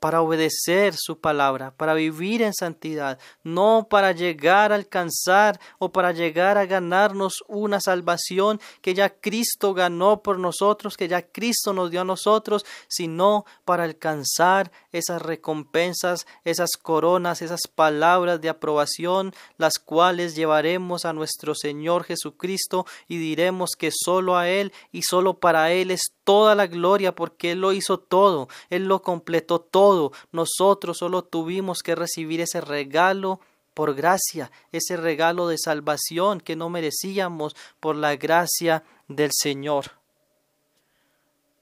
para 0.06 0.22
obedecer 0.22 0.94
su 0.96 1.18
palabra, 1.18 1.74
para 1.76 1.92
vivir 1.92 2.40
en 2.40 2.54
santidad, 2.54 3.18
no 3.42 3.88
para 3.90 4.12
llegar 4.12 4.70
a 4.70 4.76
alcanzar 4.76 5.58
o 5.80 5.90
para 5.90 6.12
llegar 6.12 6.58
a 6.58 6.64
ganarnos 6.64 7.42
una 7.48 7.80
salvación 7.80 8.60
que 8.82 8.94
ya 8.94 9.10
Cristo 9.10 9.74
ganó 9.74 10.22
por 10.22 10.38
nosotros, 10.38 10.96
que 10.96 11.08
ya 11.08 11.22
Cristo 11.22 11.72
nos 11.72 11.90
dio 11.90 12.02
a 12.02 12.04
nosotros, 12.04 12.64
sino 12.86 13.46
para 13.64 13.82
alcanzar 13.82 14.70
esas 14.98 15.22
recompensas, 15.22 16.26
esas 16.44 16.70
coronas, 16.80 17.42
esas 17.42 17.62
palabras 17.72 18.40
de 18.40 18.48
aprobación, 18.48 19.34
las 19.58 19.78
cuales 19.78 20.34
llevaremos 20.34 21.04
a 21.04 21.12
nuestro 21.12 21.54
Señor 21.54 22.04
Jesucristo 22.04 22.86
y 23.08 23.18
diremos 23.18 23.70
que 23.76 23.90
solo 23.92 24.36
a 24.36 24.48
Él 24.48 24.72
y 24.92 25.02
solo 25.02 25.34
para 25.34 25.72
Él 25.72 25.90
es 25.90 26.12
toda 26.24 26.54
la 26.54 26.66
gloria 26.66 27.14
porque 27.14 27.52
Él 27.52 27.60
lo 27.60 27.72
hizo 27.72 27.98
todo, 27.98 28.48
Él 28.70 28.86
lo 28.86 29.02
completó 29.02 29.60
todo. 29.60 30.12
Nosotros 30.32 30.98
solo 30.98 31.22
tuvimos 31.22 31.82
que 31.82 31.94
recibir 31.94 32.40
ese 32.40 32.60
regalo 32.60 33.40
por 33.74 33.94
gracia, 33.94 34.50
ese 34.72 34.96
regalo 34.96 35.48
de 35.48 35.58
salvación 35.58 36.40
que 36.40 36.56
no 36.56 36.70
merecíamos 36.70 37.54
por 37.78 37.94
la 37.94 38.16
gracia 38.16 38.84
del 39.06 39.32
Señor, 39.32 39.92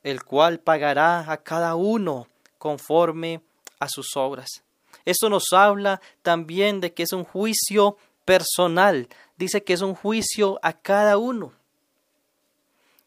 el 0.05 0.23
cual 0.23 0.61
pagará 0.61 1.33
a 1.33 1.39
cada 1.39 1.75
uno 1.75 2.29
conforme 2.65 3.43
a 3.79 3.91
sus 3.91 4.17
obras. 4.17 4.49
Esto 5.05 5.29
nos 5.29 5.53
habla 5.53 6.01
también 6.23 6.81
de 6.81 6.95
que 6.95 7.03
es 7.03 7.13
un 7.13 7.23
juicio 7.23 7.99
personal, 8.25 9.07
dice 9.37 9.63
que 9.63 9.75
es 9.75 9.83
un 9.83 9.95
juicio 9.95 10.59
a 10.63 10.73
cada 10.73 11.19
uno. 11.19 11.53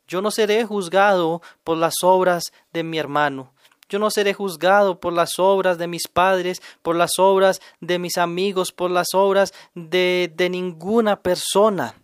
Yo 0.08 0.22
no 0.22 0.30
seré 0.30 0.64
juzgado 0.64 1.42
por 1.64 1.76
las 1.76 1.96
obras 2.04 2.54
de 2.72 2.84
mi 2.84 3.00
hermano, 3.00 3.52
yo 3.90 3.98
no 3.98 4.12
seré 4.12 4.36
juzgado 4.36 5.00
por 5.00 5.12
las 5.12 5.40
obras 5.40 5.80
de 5.80 5.88
mis 5.88 6.08
padres, 6.08 6.62
por 6.84 6.96
las 6.96 7.18
obras 7.18 7.60
de 7.80 7.98
mis 7.98 8.20
amigos, 8.20 8.72
por 8.72 8.92
las 8.92 9.08
obras 9.16 9.56
de, 9.74 10.32
de 10.36 10.52
ninguna 10.52 11.20
persona. 11.20 11.96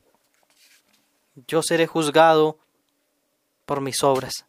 Yo 1.47 1.61
seré 1.61 1.85
juzgado 1.85 2.57
por 3.67 3.79
mis 3.79 4.01
obras. 4.01 4.47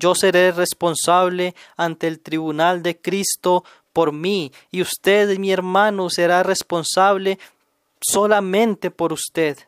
Yo 0.00 0.14
seré 0.14 0.50
responsable 0.50 1.54
ante 1.76 2.08
el 2.08 2.20
tribunal 2.20 2.82
de 2.82 2.98
Cristo 2.98 3.64
por 3.92 4.12
mí, 4.12 4.50
y 4.70 4.80
usted, 4.80 5.36
mi 5.38 5.52
hermano, 5.52 6.08
será 6.08 6.42
responsable 6.42 7.38
solamente 8.00 8.90
por 8.90 9.12
usted. 9.12 9.58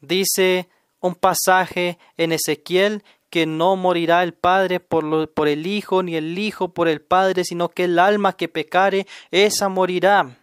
Dice 0.00 0.68
un 1.00 1.16
pasaje 1.16 1.98
en 2.16 2.30
Ezequiel 2.30 3.02
que 3.30 3.46
no 3.46 3.74
morirá 3.74 4.22
el 4.22 4.32
Padre 4.32 4.78
por, 4.78 5.48
el 5.48 5.66
Hijo, 5.66 6.04
ni 6.04 6.14
el 6.14 6.38
Hijo 6.38 6.68
por 6.68 6.86
el 6.86 7.00
Padre, 7.00 7.42
sino 7.44 7.68
que 7.68 7.84
el 7.84 7.98
alma 7.98 8.36
que 8.36 8.46
pecare, 8.46 9.08
esa 9.32 9.68
morirá. 9.68 10.36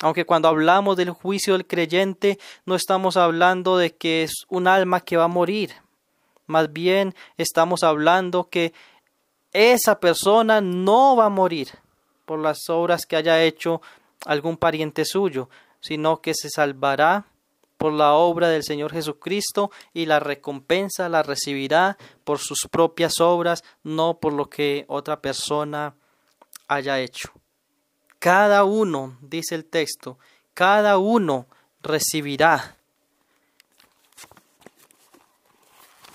Aunque 0.00 0.24
cuando 0.24 0.48
hablamos 0.48 0.96
del 0.96 1.10
juicio 1.10 1.52
del 1.52 1.66
creyente, 1.66 2.40
no 2.66 2.74
estamos 2.74 3.16
hablando 3.16 3.78
de 3.78 3.94
que 3.94 4.24
es 4.24 4.32
un 4.48 4.66
alma 4.66 5.00
que 5.00 5.16
va 5.16 5.24
a 5.24 5.28
morir. 5.28 5.74
Más 6.50 6.72
bien 6.72 7.14
estamos 7.36 7.84
hablando 7.84 8.48
que 8.50 8.72
esa 9.52 10.00
persona 10.00 10.60
no 10.60 11.14
va 11.14 11.26
a 11.26 11.28
morir 11.28 11.68
por 12.24 12.40
las 12.40 12.68
obras 12.68 13.06
que 13.06 13.14
haya 13.14 13.40
hecho 13.40 13.80
algún 14.26 14.56
pariente 14.56 15.04
suyo, 15.04 15.48
sino 15.80 16.20
que 16.20 16.34
se 16.34 16.50
salvará 16.50 17.24
por 17.76 17.92
la 17.92 18.14
obra 18.14 18.48
del 18.48 18.64
Señor 18.64 18.90
Jesucristo 18.90 19.70
y 19.94 20.06
la 20.06 20.18
recompensa 20.18 21.08
la 21.08 21.22
recibirá 21.22 21.96
por 22.24 22.40
sus 22.40 22.66
propias 22.68 23.20
obras, 23.20 23.62
no 23.84 24.18
por 24.18 24.32
lo 24.32 24.50
que 24.50 24.86
otra 24.88 25.22
persona 25.22 25.94
haya 26.66 26.98
hecho. 26.98 27.30
Cada 28.18 28.64
uno, 28.64 29.16
dice 29.22 29.54
el 29.54 29.66
texto, 29.66 30.18
cada 30.52 30.98
uno 30.98 31.46
recibirá. 31.80 32.76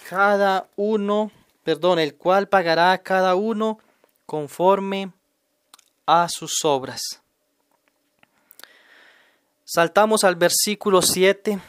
Cada 0.07 0.69
uno, 0.75 1.31
perdón, 1.63 1.97
el 1.97 2.13
cual 2.13 2.47
pagará 2.47 2.91
a 2.91 2.99
cada 2.99 3.33
uno 3.33 3.79
conforme 4.27 5.11
a 6.05 6.29
sus 6.29 6.63
obras. 6.63 7.01
Saltamos 9.63 10.23
al 10.23 10.35
versículo 10.35 11.01
7, 11.01 11.59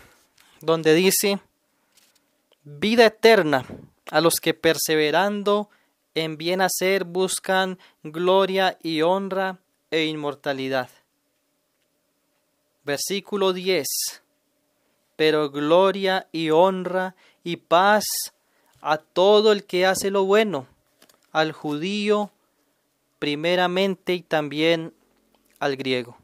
donde 0.60 0.92
dice, 0.92 1.40
vida 2.62 3.06
eterna 3.06 3.64
a 4.10 4.20
los 4.20 4.38
que 4.38 4.52
perseverando 4.52 5.70
en 6.14 6.36
bien 6.36 6.60
hacer 6.60 7.04
buscan 7.04 7.78
gloria 8.02 8.76
y 8.82 9.00
honra 9.00 9.60
e 9.90 10.04
inmortalidad. 10.04 10.90
Versículo 12.84 13.54
10. 13.54 13.86
Pero 15.16 15.50
gloria 15.50 16.28
y 16.32 16.50
honra 16.50 17.16
y 17.46 17.58
paz 17.58 18.04
a 18.80 18.98
todo 18.98 19.52
el 19.52 19.62
que 19.62 19.86
hace 19.86 20.10
lo 20.10 20.24
bueno, 20.24 20.66
al 21.30 21.52
judío 21.52 22.32
primeramente 23.20 24.14
y 24.14 24.22
también 24.22 24.92
al 25.60 25.76
griego. 25.76 26.16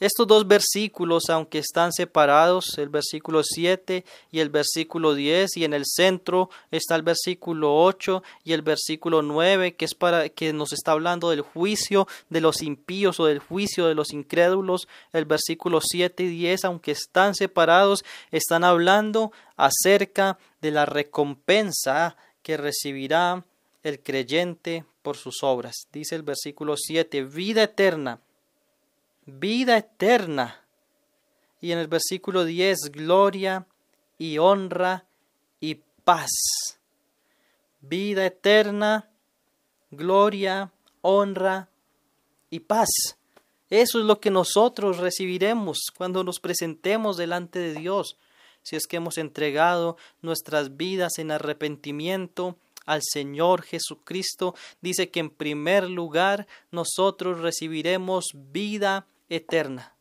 Estos 0.00 0.28
dos 0.28 0.46
versículos, 0.46 1.24
aunque 1.28 1.58
están 1.58 1.92
separados, 1.92 2.78
el 2.78 2.88
versículo 2.88 3.42
7 3.42 4.04
y 4.30 4.38
el 4.38 4.48
versículo 4.48 5.12
10, 5.12 5.56
y 5.56 5.64
en 5.64 5.74
el 5.74 5.86
centro 5.86 6.50
está 6.70 6.94
el 6.94 7.02
versículo 7.02 7.74
8 7.82 8.22
y 8.44 8.52
el 8.52 8.62
versículo 8.62 9.22
9, 9.22 9.74
que 9.74 9.84
es 9.84 9.96
para 9.96 10.28
que 10.28 10.52
nos 10.52 10.72
está 10.72 10.92
hablando 10.92 11.30
del 11.30 11.40
juicio 11.40 12.06
de 12.30 12.40
los 12.40 12.62
impíos 12.62 13.18
o 13.18 13.26
del 13.26 13.40
juicio 13.40 13.88
de 13.88 13.96
los 13.96 14.12
incrédulos. 14.12 14.86
El 15.12 15.24
versículo 15.24 15.80
7 15.82 16.22
y 16.22 16.28
10, 16.28 16.66
aunque 16.66 16.92
están 16.92 17.34
separados, 17.34 18.04
están 18.30 18.62
hablando 18.62 19.32
acerca 19.56 20.38
de 20.62 20.70
la 20.70 20.86
recompensa 20.86 22.16
que 22.44 22.56
recibirá 22.56 23.44
el 23.82 23.98
creyente 23.98 24.84
por 25.02 25.16
sus 25.16 25.42
obras. 25.42 25.74
Dice 25.92 26.14
el 26.14 26.22
versículo 26.22 26.76
7, 26.76 27.24
vida 27.24 27.64
eterna 27.64 28.20
vida 29.28 29.76
eterna. 29.76 30.64
Y 31.60 31.72
en 31.72 31.78
el 31.78 31.86
versículo 31.86 32.44
10, 32.44 32.90
gloria 32.92 33.66
y 34.16 34.38
honra 34.38 35.04
y 35.60 35.80
paz. 36.04 36.30
Vida 37.80 38.26
eterna, 38.26 39.08
gloria, 39.90 40.72
honra 41.02 41.68
y 42.50 42.60
paz. 42.60 42.88
Eso 43.70 43.98
es 43.98 44.04
lo 44.06 44.20
que 44.20 44.30
nosotros 44.30 44.96
recibiremos 44.96 45.78
cuando 45.96 46.24
nos 46.24 46.40
presentemos 46.40 47.16
delante 47.16 47.58
de 47.58 47.74
Dios, 47.74 48.16
si 48.62 48.76
es 48.76 48.86
que 48.86 48.96
hemos 48.96 49.18
entregado 49.18 49.98
nuestras 50.22 50.76
vidas 50.76 51.18
en 51.18 51.30
arrepentimiento 51.30 52.56
al 52.86 53.02
Señor 53.02 53.62
Jesucristo. 53.62 54.54
Dice 54.80 55.10
que 55.10 55.20
en 55.20 55.28
primer 55.28 55.90
lugar 55.90 56.46
nosotros 56.70 57.40
recibiremos 57.40 58.28
vida 58.34 59.06
eterna. 59.28 59.94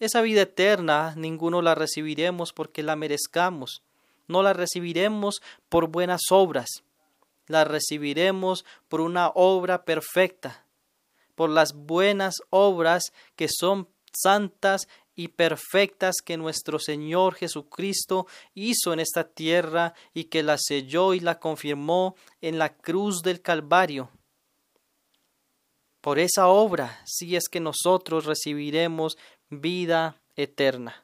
Esa 0.00 0.20
vida 0.22 0.42
eterna 0.42 1.14
ninguno 1.16 1.62
la 1.62 1.74
recibiremos 1.74 2.52
porque 2.52 2.82
la 2.82 2.96
merezcamos. 2.96 3.82
No 4.26 4.42
la 4.42 4.52
recibiremos 4.52 5.40
por 5.68 5.88
buenas 5.88 6.22
obras. 6.30 6.82
La 7.46 7.64
recibiremos 7.64 8.64
por 8.88 9.00
una 9.00 9.28
obra 9.34 9.84
perfecta, 9.84 10.64
por 11.34 11.50
las 11.50 11.74
buenas 11.74 12.36
obras 12.50 13.12
que 13.36 13.48
son 13.48 13.88
santas 14.12 14.88
y 15.14 15.28
perfectas 15.28 16.16
que 16.24 16.36
nuestro 16.36 16.78
Señor 16.78 17.34
Jesucristo 17.34 18.26
hizo 18.54 18.92
en 18.92 19.00
esta 19.00 19.24
tierra 19.24 19.94
y 20.12 20.24
que 20.24 20.42
la 20.42 20.56
selló 20.58 21.14
y 21.14 21.20
la 21.20 21.38
confirmó 21.38 22.16
en 22.40 22.58
la 22.58 22.74
cruz 22.74 23.22
del 23.22 23.40
Calvario. 23.40 24.10
Por 26.04 26.18
esa 26.18 26.48
obra, 26.48 27.00
si 27.06 27.34
es 27.34 27.48
que 27.48 27.60
nosotros 27.60 28.26
recibiremos 28.26 29.16
vida 29.48 30.20
eterna. 30.36 31.02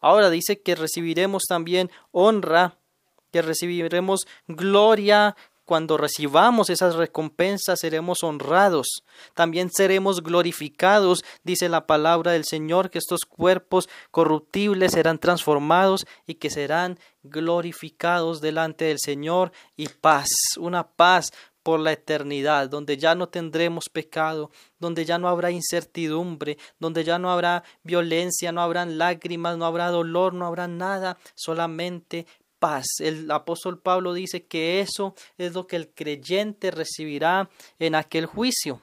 Ahora 0.00 0.28
dice 0.28 0.60
que 0.60 0.74
recibiremos 0.74 1.44
también 1.48 1.90
honra, 2.10 2.76
que 3.32 3.40
recibiremos 3.40 4.26
gloria 4.48 5.34
cuando 5.64 5.96
recibamos 5.96 6.68
esas 6.68 6.94
recompensas 6.94 7.78
seremos 7.80 8.22
honrados. 8.22 8.86
También 9.32 9.70
seremos 9.72 10.22
glorificados, 10.22 11.24
dice 11.42 11.70
la 11.70 11.86
palabra 11.86 12.32
del 12.32 12.44
Señor, 12.44 12.90
que 12.90 12.98
estos 12.98 13.24
cuerpos 13.24 13.88
corruptibles 14.10 14.92
serán 14.92 15.18
transformados 15.18 16.06
y 16.26 16.34
que 16.34 16.50
serán 16.50 16.98
glorificados 17.22 18.42
delante 18.42 18.84
del 18.84 18.98
Señor 18.98 19.52
y 19.74 19.88
paz, 19.88 20.28
una 20.58 20.86
paz 20.86 21.32
por 21.66 21.80
la 21.80 21.90
eternidad, 21.90 22.70
donde 22.70 22.96
ya 22.96 23.16
no 23.16 23.28
tendremos 23.28 23.88
pecado, 23.88 24.52
donde 24.78 25.04
ya 25.04 25.18
no 25.18 25.26
habrá 25.26 25.50
incertidumbre, 25.50 26.58
donde 26.78 27.02
ya 27.02 27.18
no 27.18 27.28
habrá 27.28 27.64
violencia, 27.82 28.52
no 28.52 28.60
habrán 28.60 28.98
lágrimas, 28.98 29.58
no 29.58 29.64
habrá 29.66 29.88
dolor, 29.88 30.32
no 30.32 30.46
habrá 30.46 30.68
nada, 30.68 31.18
solamente 31.34 32.24
paz. 32.60 32.86
El 33.00 33.28
apóstol 33.32 33.80
Pablo 33.80 34.14
dice 34.14 34.44
que 34.44 34.78
eso 34.78 35.16
es 35.38 35.54
lo 35.54 35.66
que 35.66 35.74
el 35.74 35.88
creyente 35.88 36.70
recibirá 36.70 37.50
en 37.80 37.96
aquel 37.96 38.26
juicio. 38.26 38.80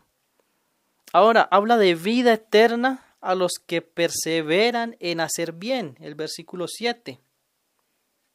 Ahora 1.14 1.48
habla 1.52 1.78
de 1.78 1.96
vida 1.96 2.34
eterna 2.34 3.16
a 3.22 3.34
los 3.34 3.54
que 3.66 3.82
perseveran 3.82 4.98
en 5.00 5.22
hacer 5.22 5.54
bien, 5.54 5.96
el 6.02 6.16
versículo 6.16 6.66
7. 6.68 7.18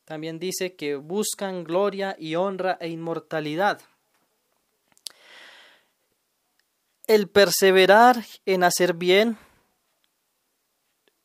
También 0.07 0.39
dice 0.39 0.75
que 0.75 0.97
buscan 0.97 1.65
gloria 1.65 2.17
y 2.19 2.35
honra 2.37 2.79
e 2.81 2.89
inmortalidad. 2.89 3.83
El 7.09 7.29
perseverar 7.29 8.25
en 8.47 8.63
hacer 8.63 8.95
bien, 8.95 9.37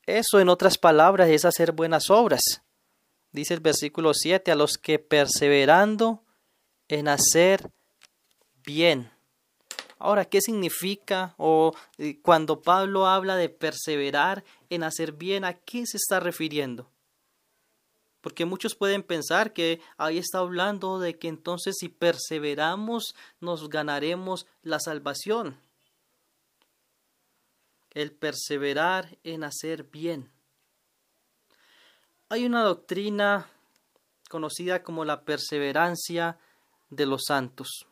eso 0.07 0.39
en 0.39 0.49
otras 0.49 0.79
palabras 0.79 1.29
es 1.29 1.45
hacer 1.45 1.71
buenas 1.71 2.09
obras 2.09 2.41
dice 3.33 3.55
el 3.55 3.59
versículo 3.59 4.13
7, 4.13 4.51
a 4.51 4.55
los 4.55 4.77
que 4.77 4.99
perseverando 4.99 6.23
en 6.87 7.09
hacer 7.09 7.69
bien. 8.63 9.11
Ahora, 9.99 10.25
¿qué 10.25 10.39
significa 10.39 11.33
o 11.37 11.73
eh, 11.97 12.19
cuando 12.21 12.61
Pablo 12.61 13.07
habla 13.07 13.35
de 13.35 13.49
perseverar 13.49 14.43
en 14.69 14.83
hacer 14.83 15.13
bien, 15.13 15.43
a 15.43 15.53
qué 15.53 15.85
se 15.85 15.97
está 15.97 16.19
refiriendo? 16.19 16.89
Porque 18.21 18.45
muchos 18.45 18.75
pueden 18.75 19.03
pensar 19.03 19.51
que 19.51 19.81
ahí 19.97 20.17
está 20.17 20.39
hablando 20.39 20.99
de 20.99 21.17
que 21.17 21.27
entonces 21.27 21.75
si 21.77 21.89
perseveramos 21.89 23.15
nos 23.41 23.69
ganaremos 23.69 24.45
la 24.61 24.79
salvación. 24.79 25.57
El 27.93 28.11
perseverar 28.11 29.17
en 29.23 29.43
hacer 29.43 29.83
bien. 29.83 30.31
Hay 32.29 32.45
una 32.45 32.63
doctrina 32.63 33.49
conocida 34.29 34.81
como 34.81 35.05
la 35.05 35.23
perseverancia 35.23 36.39
de 36.89 37.05
los 37.05 37.25
santos, 37.27 37.87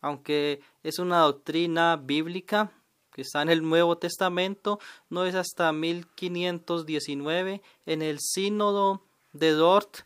aunque 0.00 0.60
es 0.82 0.98
una 0.98 1.20
doctrina 1.20 1.96
bíblica 1.96 2.72
que 3.12 3.22
está 3.22 3.42
en 3.42 3.50
el 3.50 3.62
Nuevo 3.62 3.98
Testamento, 3.98 4.80
no 5.10 5.26
es 5.26 5.34
hasta 5.34 5.72
1519 5.72 7.62
en 7.86 8.02
el 8.02 8.18
sínodo 8.20 9.06
de 9.32 9.50
Dort, 9.50 9.98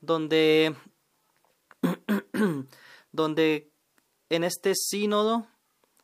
donde, 0.00 0.74
donde 3.12 3.70
en 4.28 4.44
este 4.44 4.74
sínodo 4.74 5.46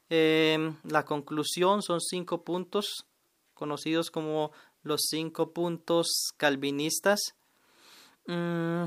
em, 0.08 0.76
la 0.84 1.04
conclusión 1.04 1.82
son 1.82 2.00
cinco 2.00 2.42
puntos 2.42 3.06
conocidos 3.54 4.10
como 4.10 4.52
los 4.82 5.02
cinco 5.08 5.52
puntos 5.52 6.32
calvinistas, 6.36 7.34
mm, 8.26 8.84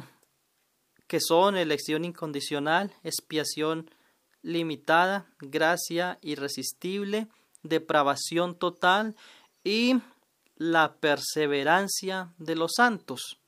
que 1.08 1.20
son 1.20 1.58
elección 1.58 2.06
incondicional, 2.06 2.94
expiación 3.04 3.90
limitada, 4.42 5.26
gracia 5.40 6.20
irresistible, 6.22 7.28
depravación 7.64 8.58
total 8.58 9.16
y 9.64 9.96
la 10.56 10.96
perseverancia 10.96 12.34
de 12.38 12.56
los 12.56 12.74
santos. 12.76 13.40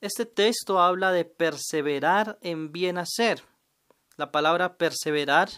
Este 0.00 0.26
texto 0.26 0.80
habla 0.80 1.12
de 1.12 1.24
perseverar 1.24 2.38
en 2.42 2.72
bien 2.72 2.98
hacer. 2.98 3.42
La 4.16 4.30
palabra 4.30 4.76
perseverar 4.76 5.48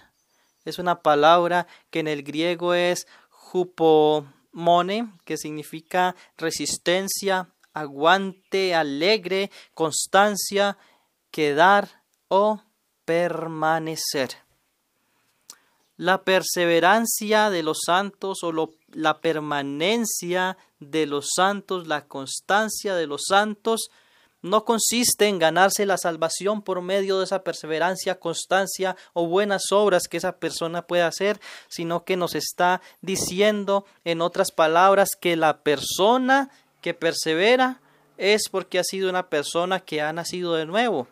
es 0.66 0.78
una 0.78 1.00
palabra 1.00 1.66
que 1.90 2.00
en 2.00 2.08
el 2.08 2.22
griego 2.22 2.74
es 2.74 3.06
jupo, 3.30 4.26
mone, 4.52 5.12
que 5.24 5.38
significa 5.38 6.14
resistencia, 6.36 7.48
aguante, 7.72 8.74
alegre, 8.74 9.50
constancia, 9.74 10.76
quedar 11.30 12.02
o 12.28 12.60
permanecer. 13.04 14.30
La 15.96 16.24
perseverancia 16.24 17.48
de 17.48 17.62
los 17.62 17.78
santos 17.86 18.42
o 18.42 18.52
la 18.88 19.20
permanencia 19.20 20.58
de 20.80 21.06
los 21.06 21.30
santos, 21.34 21.86
la 21.86 22.06
constancia 22.06 22.94
de 22.94 23.06
los 23.06 23.22
santos, 23.28 23.90
no 24.46 24.64
consiste 24.64 25.26
en 25.26 25.38
ganarse 25.38 25.86
la 25.86 25.98
salvación 25.98 26.62
por 26.62 26.80
medio 26.80 27.18
de 27.18 27.24
esa 27.24 27.42
perseverancia, 27.42 28.18
constancia 28.18 28.96
o 29.12 29.26
buenas 29.26 29.72
obras 29.72 30.08
que 30.08 30.16
esa 30.16 30.36
persona 30.36 30.86
puede 30.86 31.02
hacer, 31.02 31.40
sino 31.68 32.04
que 32.04 32.16
nos 32.16 32.34
está 32.34 32.80
diciendo, 33.00 33.84
en 34.04 34.20
otras 34.20 34.52
palabras, 34.52 35.10
que 35.20 35.36
la 35.36 35.58
persona 35.58 36.50
que 36.80 36.94
persevera 36.94 37.80
es 38.16 38.48
porque 38.48 38.78
ha 38.78 38.84
sido 38.84 39.10
una 39.10 39.28
persona 39.28 39.80
que 39.80 40.00
ha 40.00 40.12
nacido 40.12 40.54
de 40.54 40.66
nuevo. 40.66 41.08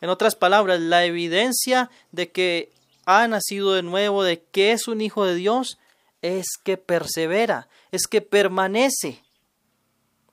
En 0.00 0.10
otras 0.10 0.34
palabras, 0.34 0.80
la 0.80 1.04
evidencia 1.04 1.90
de 2.10 2.30
que 2.30 2.70
ha 3.06 3.26
nacido 3.28 3.72
de 3.72 3.82
nuevo, 3.82 4.22
de 4.22 4.42
que 4.42 4.72
es 4.72 4.88
un 4.88 5.00
hijo 5.00 5.24
de 5.24 5.34
Dios, 5.34 5.78
es 6.22 6.46
que 6.62 6.76
persevera, 6.76 7.68
es 7.90 8.06
que 8.06 8.20
permanece. 8.20 9.22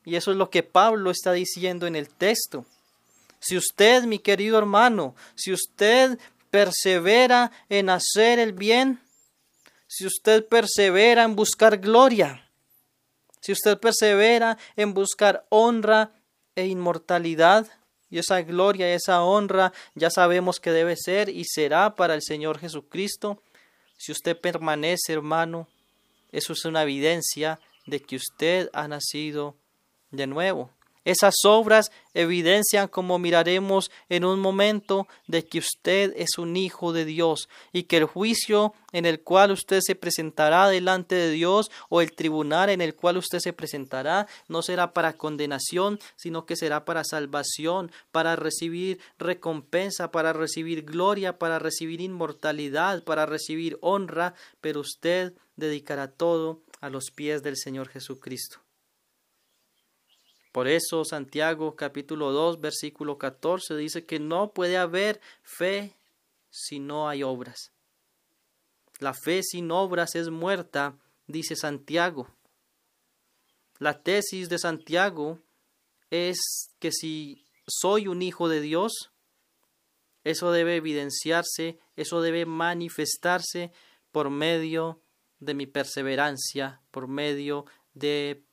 Y 0.10 0.16
eso 0.16 0.32
es 0.32 0.38
lo 0.38 0.50
que 0.50 0.64
Pablo 0.64 1.12
está 1.12 1.34
diciendo 1.34 1.86
en 1.86 1.96
el 1.96 2.10
texto. 2.10 2.66
Si 3.40 3.56
usted, 3.56 4.06
mi 4.06 4.18
querido 4.18 4.58
hermano, 4.58 5.16
si 5.36 5.54
usted 5.54 6.18
persevera 6.50 7.52
en 7.70 7.92
hacer 7.92 8.40
el 8.40 8.54
bien, 8.54 9.00
si 9.86 10.08
usted 10.08 10.48
persevera 10.48 11.24
en 11.26 11.36
buscar 11.36 11.78
gloria, 11.78 12.50
si 13.40 13.52
usted 13.52 13.78
persevera 13.78 14.58
en 14.76 14.96
buscar 14.96 15.46
honra 15.50 16.12
e 16.56 16.66
inmortalidad, 16.66 17.68
y 18.10 18.18
esa 18.18 18.42
gloria, 18.42 18.92
esa 18.92 19.22
honra, 19.22 19.72
ya 19.94 20.10
sabemos 20.10 20.60
que 20.60 20.72
debe 20.72 20.96
ser 20.98 21.30
y 21.30 21.46
será 21.46 21.96
para 21.96 22.16
el 22.16 22.24
Señor 22.24 22.58
Jesucristo. 22.58 23.44
Si 23.96 24.12
usted 24.12 24.36
permanece, 24.36 25.14
hermano, 25.14 25.68
eso 26.32 26.54
es 26.54 26.66
una 26.66 26.82
evidencia 26.82 27.60
de 27.86 28.00
que 28.00 28.16
usted 28.16 28.72
ha 28.74 28.88
nacido 28.88 29.56
de 30.12 30.28
nuevo. 30.28 30.72
Esas 31.06 31.34
obras 31.46 31.92
evidencian, 32.14 32.90
como 32.90 33.18
miraremos 33.20 33.90
en 34.10 34.26
un 34.26 34.40
momento, 34.40 35.08
de 35.28 35.46
que 35.46 35.60
usted 35.60 36.14
es 36.18 36.38
un 36.38 36.58
hijo 36.58 36.92
de 36.92 37.06
Dios 37.06 37.48
y 37.72 37.84
que 37.84 37.98
el 37.98 38.06
juicio 38.06 38.74
en 38.92 39.06
el 39.06 39.22
cual 39.22 39.52
usted 39.52 39.80
se 39.82 39.96
presentará 39.96 40.68
delante 40.68 41.16
de 41.16 41.32
Dios 41.32 41.72
o 41.88 42.02
el 42.02 42.12
tribunal 42.12 42.70
en 42.70 42.82
el 42.82 42.96
cual 42.96 43.18
usted 43.18 43.40
se 43.40 43.54
presentará 43.54 44.28
no 44.50 44.62
será 44.62 44.94
para 44.94 45.14
condenación, 45.14 46.00
sino 46.18 46.46
que 46.46 46.58
será 46.58 46.84
para 46.84 47.04
salvación, 47.04 47.92
para 48.12 48.36
recibir 48.36 49.00
recompensa, 49.18 50.12
para 50.12 50.34
recibir 50.34 50.84
gloria, 50.84 51.40
para 51.40 51.60
recibir 51.60 52.02
inmortalidad, 52.02 53.04
para 53.04 53.26
recibir 53.26 53.78
honra, 53.82 54.34
pero 54.60 54.82
usted 54.82 55.34
dedicará 55.56 56.12
todo 56.12 56.62
a 56.82 56.90
los 56.90 57.06
pies 57.10 57.42
del 57.42 57.58
Señor 57.58 57.88
Jesucristo. 57.88 58.60
Por 60.52 60.68
eso 60.68 61.06
Santiago 61.06 61.76
capítulo 61.76 62.32
2 62.32 62.60
versículo 62.60 63.18
14 63.18 63.76
dice 63.76 64.06
que 64.06 64.20
no 64.20 64.52
puede 64.52 64.78
haber 64.78 65.22
fe 65.44 65.94
si 66.50 66.80
no 66.80 67.08
hay 67.08 67.24
obras. 67.24 67.72
La 69.00 69.14
fe 69.14 69.44
sin 69.44 69.72
obras 69.72 70.16
es 70.16 70.30
muerta, 70.30 70.96
dice 71.28 71.56
Santiago. 71.56 72.28
La 73.78 74.02
tesis 74.02 74.50
de 74.50 74.58
Santiago 74.58 75.40
es 76.10 76.40
que 76.80 76.92
si 76.92 77.46
soy 77.68 78.08
un 78.08 78.22
hijo 78.22 78.50
de 78.50 78.60
Dios, 78.60 79.12
eso 80.24 80.52
debe 80.52 80.76
evidenciarse, 80.76 81.80
eso 81.96 82.22
debe 82.22 82.46
manifestarse 82.46 83.72
por 84.12 84.30
medio 84.30 85.00
de 85.40 85.54
mi 85.54 85.66
perseverancia, 85.66 86.82
por 86.92 87.08
medio 87.08 87.66
de 87.94 88.44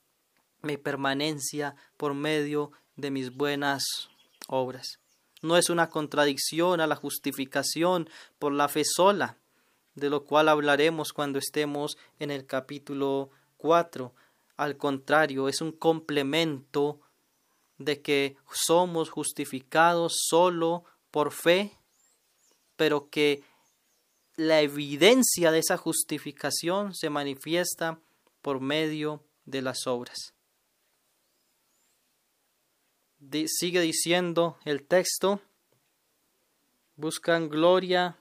mi 0.62 0.76
permanencia 0.76 1.76
por 1.96 2.14
medio 2.14 2.72
de 2.96 3.10
mis 3.10 3.34
buenas 3.34 3.84
obras. 4.48 4.98
No 5.42 5.56
es 5.56 5.70
una 5.70 5.90
contradicción 5.90 6.80
a 6.80 6.86
la 6.86 6.96
justificación 6.96 8.08
por 8.38 8.52
la 8.52 8.68
fe 8.68 8.82
sola, 8.84 9.38
de 9.94 10.10
lo 10.10 10.24
cual 10.24 10.48
hablaremos 10.48 11.12
cuando 11.12 11.38
estemos 11.38 11.96
en 12.18 12.30
el 12.30 12.46
capítulo 12.46 13.30
4. 13.58 14.12
Al 14.56 14.76
contrario, 14.76 15.48
es 15.48 15.60
un 15.60 15.72
complemento 15.72 17.00
de 17.78 18.00
que 18.00 18.36
somos 18.50 19.10
justificados 19.10 20.16
solo 20.18 20.84
por 21.10 21.32
fe, 21.32 21.78
pero 22.76 23.08
que 23.10 23.42
la 24.36 24.60
evidencia 24.60 25.50
de 25.50 25.58
esa 25.58 25.76
justificación 25.76 26.94
se 26.94 27.10
manifiesta 27.10 28.00
por 28.42 28.60
medio 28.60 29.22
de 29.44 29.62
las 29.62 29.86
obras 29.86 30.35
sigue 33.46 33.80
diciendo 33.80 34.58
el 34.64 34.86
texto, 34.86 35.40
buscan 36.96 37.48
gloria 37.48 38.16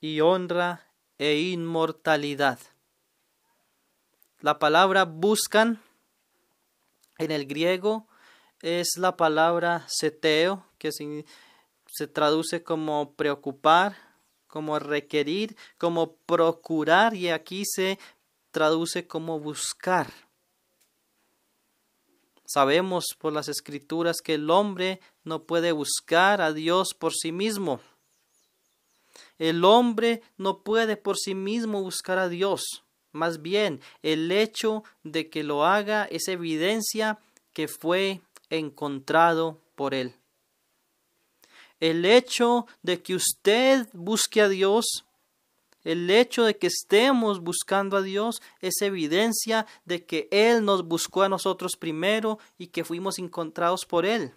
y 0.00 0.20
honra 0.20 0.86
e 1.18 1.40
inmortalidad. 1.40 2.58
La 4.40 4.58
palabra 4.58 5.04
buscan 5.04 5.80
en 7.18 7.30
el 7.30 7.46
griego 7.46 8.06
es 8.62 8.96
la 8.96 9.16
palabra 9.16 9.84
seteo, 9.88 10.64
que 10.78 10.92
se, 10.92 11.24
se 11.86 12.06
traduce 12.06 12.62
como 12.62 13.14
preocupar, 13.14 13.96
como 14.46 14.78
requerir, 14.78 15.56
como 15.78 16.16
procurar 16.16 17.14
y 17.14 17.30
aquí 17.30 17.64
se 17.64 17.98
traduce 18.50 19.06
como 19.06 19.38
buscar. 19.40 20.10
Sabemos 22.52 23.04
por 23.16 23.32
las 23.32 23.48
escrituras 23.48 24.16
que 24.24 24.34
el 24.34 24.50
hombre 24.50 25.00
no 25.22 25.44
puede 25.44 25.70
buscar 25.70 26.40
a 26.40 26.52
Dios 26.52 26.94
por 26.98 27.14
sí 27.14 27.30
mismo. 27.30 27.78
El 29.38 29.64
hombre 29.64 30.20
no 30.36 30.58
puede 30.58 30.96
por 30.96 31.16
sí 31.16 31.36
mismo 31.36 31.80
buscar 31.80 32.18
a 32.18 32.28
Dios. 32.28 32.82
Más 33.12 33.40
bien, 33.40 33.80
el 34.02 34.32
hecho 34.32 34.82
de 35.04 35.30
que 35.30 35.44
lo 35.44 35.64
haga 35.64 36.06
es 36.06 36.26
evidencia 36.26 37.20
que 37.52 37.68
fue 37.68 38.20
encontrado 38.48 39.60
por 39.76 39.94
él. 39.94 40.16
El 41.78 42.04
hecho 42.04 42.66
de 42.82 43.00
que 43.00 43.14
usted 43.14 43.86
busque 43.92 44.40
a 44.40 44.48
Dios 44.48 45.04
el 45.84 46.10
hecho 46.10 46.44
de 46.44 46.56
que 46.56 46.66
estemos 46.66 47.40
buscando 47.40 47.96
a 47.96 48.02
Dios 48.02 48.42
es 48.60 48.82
evidencia 48.82 49.66
de 49.84 50.04
que 50.04 50.28
Él 50.30 50.64
nos 50.64 50.86
buscó 50.86 51.22
a 51.22 51.28
nosotros 51.28 51.76
primero 51.76 52.38
y 52.58 52.68
que 52.68 52.84
fuimos 52.84 53.18
encontrados 53.18 53.86
por 53.86 54.04
Él. 54.04 54.34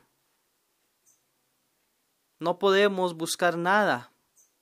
No 2.39 2.59
podemos 2.59 3.15
buscar 3.15 3.57
nada 3.57 4.11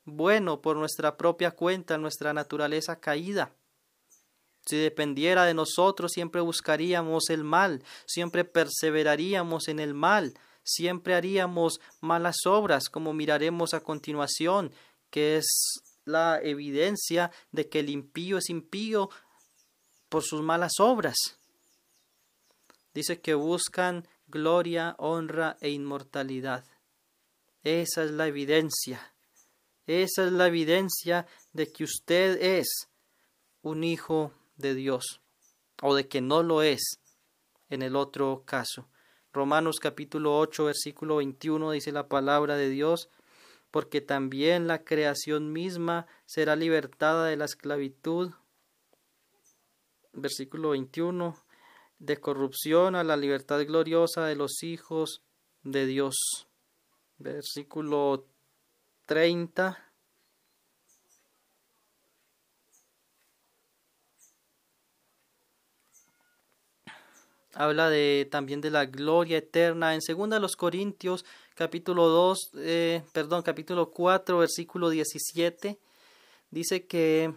bueno 0.05 0.61
por 0.61 0.75
nuestra 0.75 1.17
propia 1.17 1.51
cuenta, 1.51 1.97
nuestra 1.97 2.33
naturaleza 2.33 2.99
caída. 2.99 3.53
Si 4.65 4.77
dependiera 4.77 5.45
de 5.45 5.53
nosotros, 5.53 6.11
siempre 6.11 6.41
buscaríamos 6.41 7.29
el 7.29 7.43
mal, 7.43 7.83
siempre 8.05 8.45
perseveraríamos 8.45 9.67
en 9.67 9.79
el 9.79 9.93
mal, 9.93 10.35
siempre 10.63 11.15
haríamos 11.15 11.79
malas 11.99 12.45
obras, 12.45 12.89
como 12.89 13.13
miraremos 13.13 13.73
a 13.73 13.81
continuación, 13.81 14.71
que 15.09 15.37
es 15.37 15.81
la 16.05 16.39
evidencia 16.41 17.31
de 17.51 17.69
que 17.69 17.79
el 17.79 17.89
impío 17.89 18.37
es 18.37 18.49
impío 18.49 19.09
por 20.09 20.23
sus 20.23 20.41
malas 20.41 20.73
obras. 20.79 21.15
Dice 22.93 23.21
que 23.21 23.33
buscan 23.33 24.07
gloria, 24.27 24.95
honra 24.97 25.57
e 25.61 25.69
inmortalidad. 25.69 26.65
Esa 27.63 28.03
es 28.03 28.11
la 28.11 28.27
evidencia. 28.27 29.13
Esa 29.87 30.25
es 30.25 30.31
la 30.31 30.47
evidencia 30.47 31.27
de 31.53 31.71
que 31.71 31.83
usted 31.83 32.41
es 32.41 32.89
un 33.61 33.83
hijo 33.83 34.33
de 34.55 34.73
Dios 34.75 35.21
o 35.81 35.95
de 35.95 36.07
que 36.07 36.21
no 36.21 36.43
lo 36.43 36.61
es 36.61 36.99
en 37.69 37.81
el 37.81 37.95
otro 37.95 38.43
caso. 38.45 38.87
Romanos 39.33 39.79
capítulo 39.79 40.37
8 40.37 40.65
versículo 40.65 41.17
21 41.17 41.71
dice 41.71 41.91
la 41.91 42.07
palabra 42.07 42.55
de 42.57 42.69
Dios 42.69 43.09
porque 43.71 44.01
también 44.01 44.67
la 44.67 44.83
creación 44.83 45.53
misma 45.53 46.05
será 46.25 46.55
libertada 46.55 47.25
de 47.25 47.37
la 47.37 47.45
esclavitud. 47.45 48.31
Versículo 50.13 50.71
21. 50.71 51.35
De 51.99 52.17
corrupción 52.17 52.95
a 52.95 53.03
la 53.03 53.15
libertad 53.15 53.65
gloriosa 53.65 54.25
de 54.25 54.35
los 54.35 54.61
hijos 54.63 55.23
de 55.63 55.85
Dios. 55.85 56.15
Versículo 57.17 58.25
30. 59.05 59.91
habla 67.53 67.89
de 67.89 68.27
también 68.31 68.61
de 68.61 68.71
la 68.71 68.85
gloria 68.85 69.37
eterna 69.37 69.93
en 69.93 70.01
segunda 70.01 70.39
los 70.39 70.55
Corintios 70.55 71.25
capítulo 71.61 72.07
2 72.07 72.51
eh, 72.55 73.03
perdón 73.13 73.43
capítulo 73.43 73.91
4 73.91 74.39
versículo 74.39 74.89
17 74.89 75.77
dice 76.49 76.87
que 76.87 77.35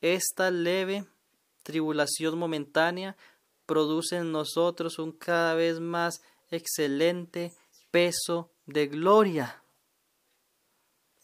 esta 0.00 0.50
leve 0.50 1.04
tribulación 1.62 2.36
momentánea 2.36 3.16
produce 3.66 4.16
en 4.16 4.32
nosotros 4.32 4.98
un 4.98 5.12
cada 5.12 5.54
vez 5.54 5.78
más 5.78 6.20
excelente 6.50 7.52
peso 7.92 8.50
de 8.66 8.88
gloria. 8.88 9.62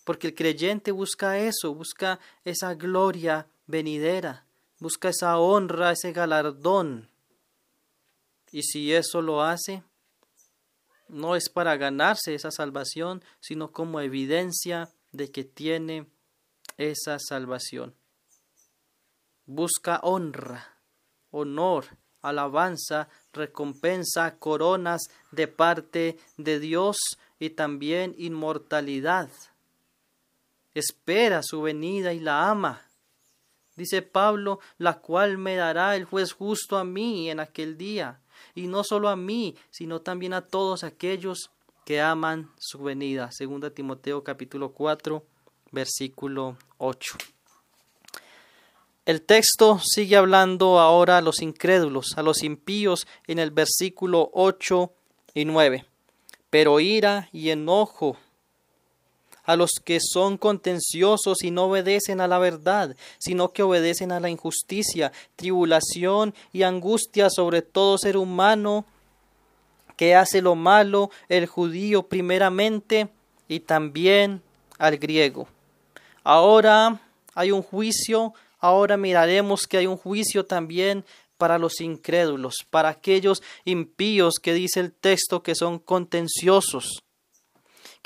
Porque 0.05 0.29
el 0.29 0.35
creyente 0.37 0.93
busca 0.93 1.41
eso 1.41 1.75
busca 1.75 2.21
esa 2.45 2.75
gloria 2.75 3.49
venidera 3.67 4.47
busca 4.79 5.09
esa 5.09 5.37
honra 5.37 5.91
ese 5.91 6.13
galardón. 6.13 7.11
Y 8.53 8.63
si 8.63 8.93
eso 8.93 9.21
lo 9.21 9.43
hace, 9.43 9.83
no 11.09 11.37
es 11.37 11.49
para 11.49 11.77
ganarse 11.77 12.35
esa 12.35 12.51
salvación, 12.51 13.23
sino 13.41 13.73
como 13.73 14.01
evidencia 14.01 14.89
de 15.13 15.31
que 15.31 15.45
tiene 15.45 16.07
esa 16.77 17.19
salvación. 17.19 17.95
Busca 19.47 20.01
honra, 20.03 20.77
honor, 21.31 21.87
alabanza, 22.23 23.09
recompensa, 23.33 24.39
coronas 24.39 25.03
de 25.31 25.47
parte 25.47 26.19
de 26.37 26.59
Dios 26.59 26.97
y 27.39 27.51
también 27.51 28.15
inmortalidad. 28.19 29.31
Espera 30.75 31.43
su 31.43 31.63
venida 31.63 32.13
y 32.13 32.21
la 32.21 32.51
ama. 32.51 32.83
Dice 33.77 34.03
Pablo, 34.03 34.59
la 34.79 35.01
cual 35.01 35.39
me 35.39 35.55
dará 35.55 35.97
el 35.97 36.05
juez 36.05 36.33
justo 36.33 36.77
a 36.77 36.85
mí 36.85 37.31
en 37.31 37.41
aquel 37.41 37.77
día 37.79 38.21
y 38.55 38.67
no 38.67 38.85
solo 38.85 39.09
a 39.09 39.17
mí, 39.17 39.57
sino 39.71 40.01
también 40.01 40.33
a 40.33 40.43
todos 40.43 40.85
aquellos 40.85 41.51
que 41.85 42.01
aman 42.01 42.51
su 42.59 42.83
venida. 42.83 43.31
Segunda 43.33 43.71
Timoteo 43.71 44.25
capítulo 44.25 44.73
4, 44.73 45.25
versículo 45.71 46.57
8. 46.79 47.17
El 49.07 49.23
texto 49.23 49.79
sigue 49.79 50.17
hablando 50.17 50.81
ahora 50.81 51.19
a 51.19 51.21
los 51.21 51.41
incrédulos, 51.41 52.19
a 52.19 52.23
los 52.23 52.43
impíos 52.43 53.07
en 53.29 53.39
el 53.39 53.53
versículo 53.53 54.31
8 54.33 54.93
y 55.35 55.45
9. 55.45 55.87
Pero 56.51 56.81
ira 56.81 57.29
y 57.33 57.51
enojo 57.51 58.17
a 59.47 59.57
los 59.57 59.71
que 59.83 59.99
son 60.01 60.37
contenciosos 60.37 61.43
y 61.43 61.51
no 61.51 61.65
obedecen 61.65 62.21
a 62.21 62.29
la 62.29 62.39
verdad, 62.39 62.95
sino 63.19 63.53
que 63.53 63.63
obedecen 63.63 64.13
a 64.13 64.21
la 64.21 64.29
injusticia, 64.29 65.13
tribulación 65.37 66.35
y 66.53 66.63
angustia 66.63 67.31
sobre 67.31 67.63
todo 67.63 67.97
ser 67.97 68.17
humano 68.17 68.85
que 69.97 70.15
hace 70.15 70.43
lo 70.43 70.55
malo, 70.55 71.11
el 71.31 71.47
judío 71.47 72.03
primeramente 72.03 73.09
y 73.49 73.61
también 73.61 74.43
al 74.79 74.99
griego. 74.99 75.49
Ahora 76.23 77.01
hay 77.35 77.53
un 77.53 77.63
juicio 77.63 78.35
Ahora 78.67 78.97
miraremos 78.97 79.67
que 79.67 79.79
hay 79.79 79.87
un 79.87 79.97
juicio 79.97 80.45
también 80.47 81.05
para 81.37 81.59
los 81.59 81.81
incrédulos, 81.81 82.67
para 82.71 82.89
aquellos 82.89 83.43
impíos 83.65 84.35
que 84.43 84.55
dice 84.55 84.81
el 84.81 84.93
texto 84.93 85.43
que 85.43 85.55
son 85.55 85.79
contenciosos, 85.79 87.03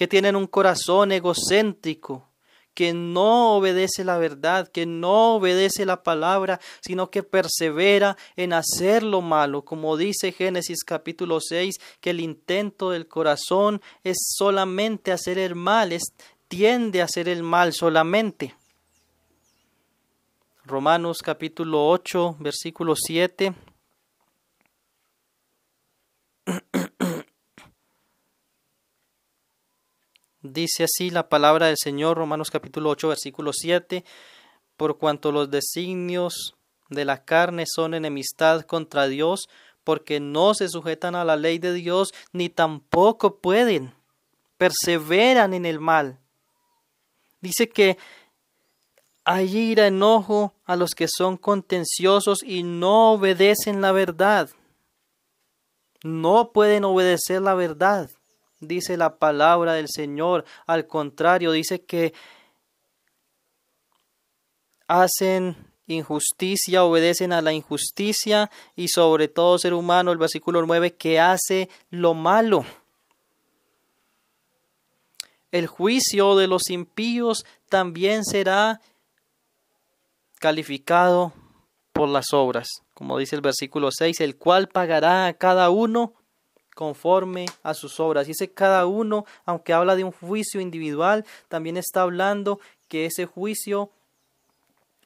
que 0.01 0.09
tienen 0.09 0.35
un 0.35 0.47
corazón 0.47 1.13
egocéntrico, 1.13 2.27
que 2.73 2.95
no 2.95 3.57
obedece 3.57 4.03
la 4.03 4.17
verdad, 4.17 4.67
que 4.67 4.87
no 4.87 5.35
obedece 5.35 5.85
la 5.85 6.03
palabra, 6.03 6.59
sino 6.81 7.11
que 7.11 7.23
persevera 7.23 8.17
en 8.35 8.55
hacer 8.55 9.03
lo 9.03 9.21
malo, 9.21 9.63
como 9.63 9.99
dice 9.99 10.33
Génesis 10.33 10.85
capítulo 10.85 11.39
6, 11.39 11.75
que 12.01 12.09
el 12.09 12.21
intento 12.21 12.93
del 12.93 13.09
corazón 13.09 13.83
es 14.03 14.17
solamente 14.39 15.13
hacer 15.13 15.37
el 15.37 15.55
mal, 15.55 15.93
es, 15.93 16.15
tiende 16.49 17.03
a 17.03 17.05
hacer 17.05 17.29
el 17.29 17.43
mal 17.43 17.75
solamente. 17.75 18.55
Romanos 20.65 21.19
capítulo 21.23 21.87
8, 21.91 22.37
versículo 22.39 22.95
7. 22.97 23.53
Dice 30.43 30.85
así 30.85 31.11
la 31.11 31.29
palabra 31.29 31.67
del 31.67 31.77
Señor, 31.77 32.17
Romanos 32.17 32.51
capítulo 32.51 32.89
8, 32.89 33.09
versículo 33.09 33.53
7, 33.53 34.05
por 34.79 34.97
cuanto 34.97 35.33
los 35.33 35.51
designios 35.51 36.55
de 36.89 37.05
la 37.05 37.27
carne 37.27 37.65
son 37.67 37.93
enemistad 37.93 38.63
contra 38.63 39.07
Dios, 39.07 39.51
porque 39.85 40.19
no 40.19 40.55
se 40.55 40.71
sujetan 40.71 41.15
a 41.15 41.27
la 41.27 41.37
ley 41.37 41.59
de 41.59 41.75
Dios, 41.75 42.15
ni 42.33 42.49
tampoco 42.49 43.37
pueden, 43.41 43.93
perseveran 44.57 45.53
en 45.53 45.67
el 45.67 45.79
mal. 45.79 46.19
Dice 47.43 47.69
que 47.69 47.99
hay 49.25 49.55
ira, 49.55 49.89
enojo 49.89 50.55
a 50.65 50.75
los 50.75 50.95
que 50.95 51.07
son 51.07 51.37
contenciosos 51.37 52.43
y 52.43 52.63
no 52.63 53.13
obedecen 53.13 53.83
la 53.83 53.93
verdad. 53.93 54.49
No 56.03 56.53
pueden 56.53 56.85
obedecer 56.85 57.43
la 57.43 57.53
verdad, 57.53 58.09
dice 58.61 58.97
la 58.97 59.17
palabra 59.17 59.75
del 59.75 59.89
Señor. 59.89 60.45
Al 60.67 60.87
contrario, 60.87 61.53
dice 61.53 61.83
que 61.83 62.13
hacen 64.87 65.57
injusticia, 65.87 66.85
obedecen 66.85 67.33
a 67.33 67.43
la 67.43 67.53
injusticia 67.53 68.51
y 68.77 68.89
sobre 68.89 69.29
todo 69.29 69.59
ser 69.59 69.75
humano, 69.75 70.13
el 70.13 70.19
versículo 70.19 70.65
9, 70.65 70.95
que 70.95 71.19
hace 71.19 71.69
lo 71.91 72.15
malo. 72.15 72.65
El 75.51 75.67
juicio 75.67 76.37
de 76.37 76.47
los 76.47 76.71
impíos 76.71 77.45
también 77.69 78.25
será 78.25 78.81
calificado 80.39 81.33
por 81.93 82.09
las 82.09 82.33
obras, 82.33 82.69
como 82.95 83.19
dice 83.19 83.35
el 83.35 83.43
versículo 83.43 83.91
6, 83.91 84.21
el 84.21 84.37
cual 84.37 84.69
pagará 84.69 85.27
a 85.27 85.35
cada 85.35 85.71
uno 85.71 86.15
conforme 86.81 87.45
a 87.63 87.75
sus 87.75 88.01
obras. 88.01 88.27
Y 88.27 88.31
ese 88.31 88.55
cada 88.55 88.87
uno, 88.87 89.27
aunque 89.45 89.75
habla 89.75 89.97
de 89.97 90.05
un 90.05 90.13
juicio 90.13 90.63
individual, 90.63 91.27
también 91.49 91.77
está 91.77 92.01
hablando 92.01 92.59
que 92.89 93.05
ese 93.05 93.27
juicio 93.27 93.91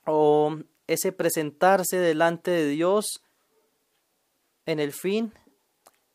o 0.06 0.56
ese 0.86 1.10
presentarse 1.10 1.96
delante 1.96 2.52
de 2.52 2.68
Dios 2.68 3.22
en 4.66 4.78
el 4.78 4.92
fin 4.92 5.32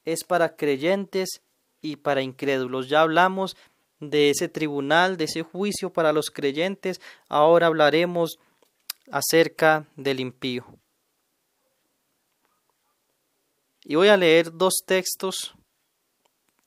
es 0.05 0.23
para 0.23 0.55
creyentes 0.55 1.41
y 1.81 1.97
para 1.97 2.21
incrédulos. 2.21 2.87
Ya 2.87 3.01
hablamos 3.01 3.57
de 3.99 4.29
ese 4.29 4.47
tribunal, 4.47 5.17
de 5.17 5.25
ese 5.25 5.43
juicio 5.43 5.89
para 5.89 6.13
los 6.13 6.31
creyentes, 6.31 7.01
ahora 7.27 7.67
hablaremos 7.67 8.39
acerca 9.11 9.85
del 9.97 10.21
impío. 10.21 10.78
Y 13.89 13.95
voy 13.95 14.09
a 14.09 14.17
leer 14.17 14.55
dos 14.55 14.83
textos, 14.85 15.55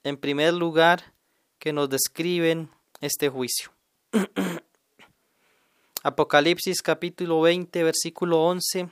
en 0.02 0.16
primer 0.16 0.54
lugar, 0.54 1.14
que 1.60 1.72
nos 1.72 1.88
describen 1.88 2.68
este 3.00 3.28
juicio. 3.28 3.70
Apocalipsis 6.02 6.82
capítulo 6.82 7.40
20, 7.40 7.84
versículo 7.84 8.42
11 8.42 8.88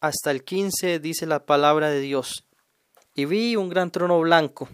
hasta 0.00 0.30
el 0.30 0.42
15 0.42 1.00
dice 1.00 1.26
la 1.26 1.44
palabra 1.44 1.90
de 1.90 2.00
Dios. 2.00 2.46
Y 3.14 3.26
vi 3.26 3.56
un 3.56 3.68
gran 3.68 3.90
trono 3.90 4.18
blanco, 4.18 4.70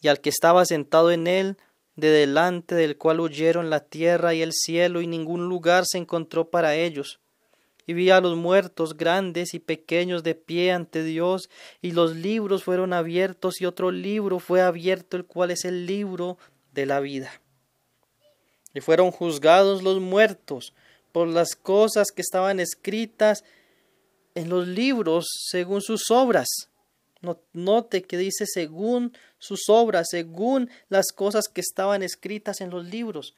y 0.00 0.08
al 0.08 0.20
que 0.20 0.30
estaba 0.30 0.64
sentado 0.64 1.12
en 1.12 1.28
él, 1.28 1.58
de 1.94 2.08
delante 2.08 2.74
del 2.74 2.98
cual 2.98 3.20
huyeron 3.20 3.70
la 3.70 3.84
tierra 3.84 4.34
y 4.34 4.42
el 4.42 4.52
cielo, 4.52 5.00
y 5.00 5.06
ningún 5.06 5.48
lugar 5.48 5.84
se 5.86 5.98
encontró 5.98 6.50
para 6.50 6.74
ellos. 6.74 7.20
Y 7.86 7.94
vi 7.94 8.10
a 8.10 8.20
los 8.20 8.36
muertos 8.36 8.96
grandes 8.96 9.54
y 9.54 9.58
pequeños 9.58 10.22
de 10.22 10.34
pie 10.34 10.72
ante 10.72 11.02
Dios, 11.02 11.50
y 11.80 11.92
los 11.92 12.16
libros 12.16 12.64
fueron 12.64 12.92
abiertos, 12.92 13.60
y 13.60 13.66
otro 13.66 13.90
libro 13.90 14.38
fue 14.38 14.60
abierto, 14.62 15.16
el 15.16 15.24
cual 15.24 15.50
es 15.50 15.64
el 15.64 15.86
libro 15.86 16.38
de 16.72 16.86
la 16.86 17.00
vida. 17.00 17.32
Y 18.74 18.80
fueron 18.80 19.10
juzgados 19.10 19.82
los 19.82 20.00
muertos 20.00 20.72
por 21.12 21.28
las 21.28 21.56
cosas 21.56 22.10
que 22.10 22.22
estaban 22.22 22.58
escritas 22.58 23.44
en 24.34 24.48
los 24.48 24.66
libros 24.66 25.26
según 25.50 25.82
sus 25.82 26.10
obras. 26.10 26.48
Note 27.52 28.02
que 28.02 28.16
dice 28.16 28.46
según 28.46 29.16
sus 29.38 29.68
obras, 29.68 30.08
según 30.10 30.70
las 30.88 31.12
cosas 31.12 31.48
que 31.48 31.60
estaban 31.60 32.02
escritas 32.02 32.60
en 32.60 32.70
los 32.70 32.84
libros. 32.86 33.36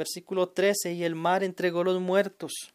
Versículo 0.00 0.48
13, 0.48 0.94
y 0.94 1.04
el 1.04 1.14
mar 1.14 1.44
entregó 1.44 1.84
los 1.84 2.00
muertos 2.00 2.72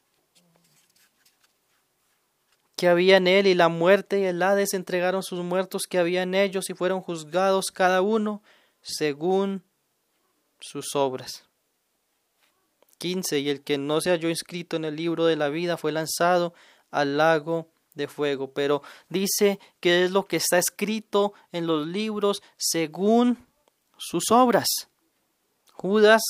que 2.76 2.88
había 2.88 3.18
en 3.18 3.26
él, 3.26 3.48
y 3.48 3.56
la 3.56 3.68
muerte 3.68 4.20
y 4.20 4.26
el 4.26 4.44
Hades 4.44 4.76
entregaron 4.76 5.24
sus 5.24 5.44
muertos 5.44 5.88
que 5.90 5.98
había 5.98 6.22
en 6.22 6.36
ellos, 6.36 6.70
y 6.70 6.76
fueron 6.76 7.02
juzgados 7.02 7.72
cada 7.72 8.04
uno 8.04 8.44
según 8.84 9.64
sus 10.60 10.96
obras. 10.96 11.46
15. 13.00 13.40
Y 13.40 13.50
el 13.50 13.64
que 13.64 13.80
no 13.80 14.02
se 14.02 14.12
halló 14.12 14.30
inscrito 14.30 14.76
en 14.76 14.86
el 14.86 14.96
libro 14.96 15.26
de 15.26 15.36
la 15.36 15.50
vida 15.50 15.78
fue 15.78 15.92
lanzado 15.92 16.54
al 16.92 17.18
lago 17.18 17.72
de 17.96 18.08
fuego, 18.08 18.52
pero 18.52 18.84
dice 19.10 19.60
que 19.80 20.04
es 20.04 20.12
lo 20.12 20.28
que 20.28 20.36
está 20.36 20.60
escrito 20.60 21.34
en 21.52 21.66
los 21.66 21.88
libros 21.88 22.44
según 22.56 23.48
sus 23.98 24.30
obras. 24.30 24.68
Judas, 25.74 26.22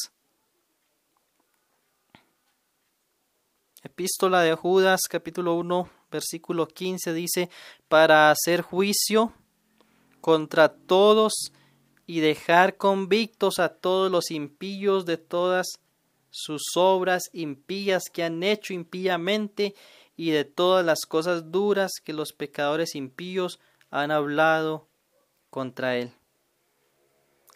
epístola 3.85 4.41
de 4.41 4.55
Judas 4.55 5.01
capítulo 5.07 5.53
1 5.53 5.89
versículo 6.11 6.67
15 6.67 7.13
dice, 7.13 7.49
para 7.87 8.31
hacer 8.31 8.61
juicio 8.61 9.31
contra 10.21 10.69
todos 10.69 11.51
y 12.07 12.19
dejar 12.19 12.77
convictos 12.77 13.59
a 13.59 13.69
todos 13.69 14.11
los 14.11 14.31
impíos 14.31 15.05
de 15.05 15.17
todas 15.17 15.67
sus 16.31 16.63
obras 16.75 17.29
impías 17.31 18.05
que 18.11 18.23
han 18.23 18.41
hecho 18.41 18.73
impíamente 18.73 19.75
y 20.17 20.31
de 20.31 20.45
todas 20.45 20.83
las 20.83 21.05
cosas 21.05 21.51
duras 21.51 21.91
que 22.03 22.13
los 22.13 22.33
pecadores 22.33 22.95
impíos 22.95 23.59
han 23.91 24.09
hablado 24.09 24.87
contra 25.49 25.97
él. 25.97 26.11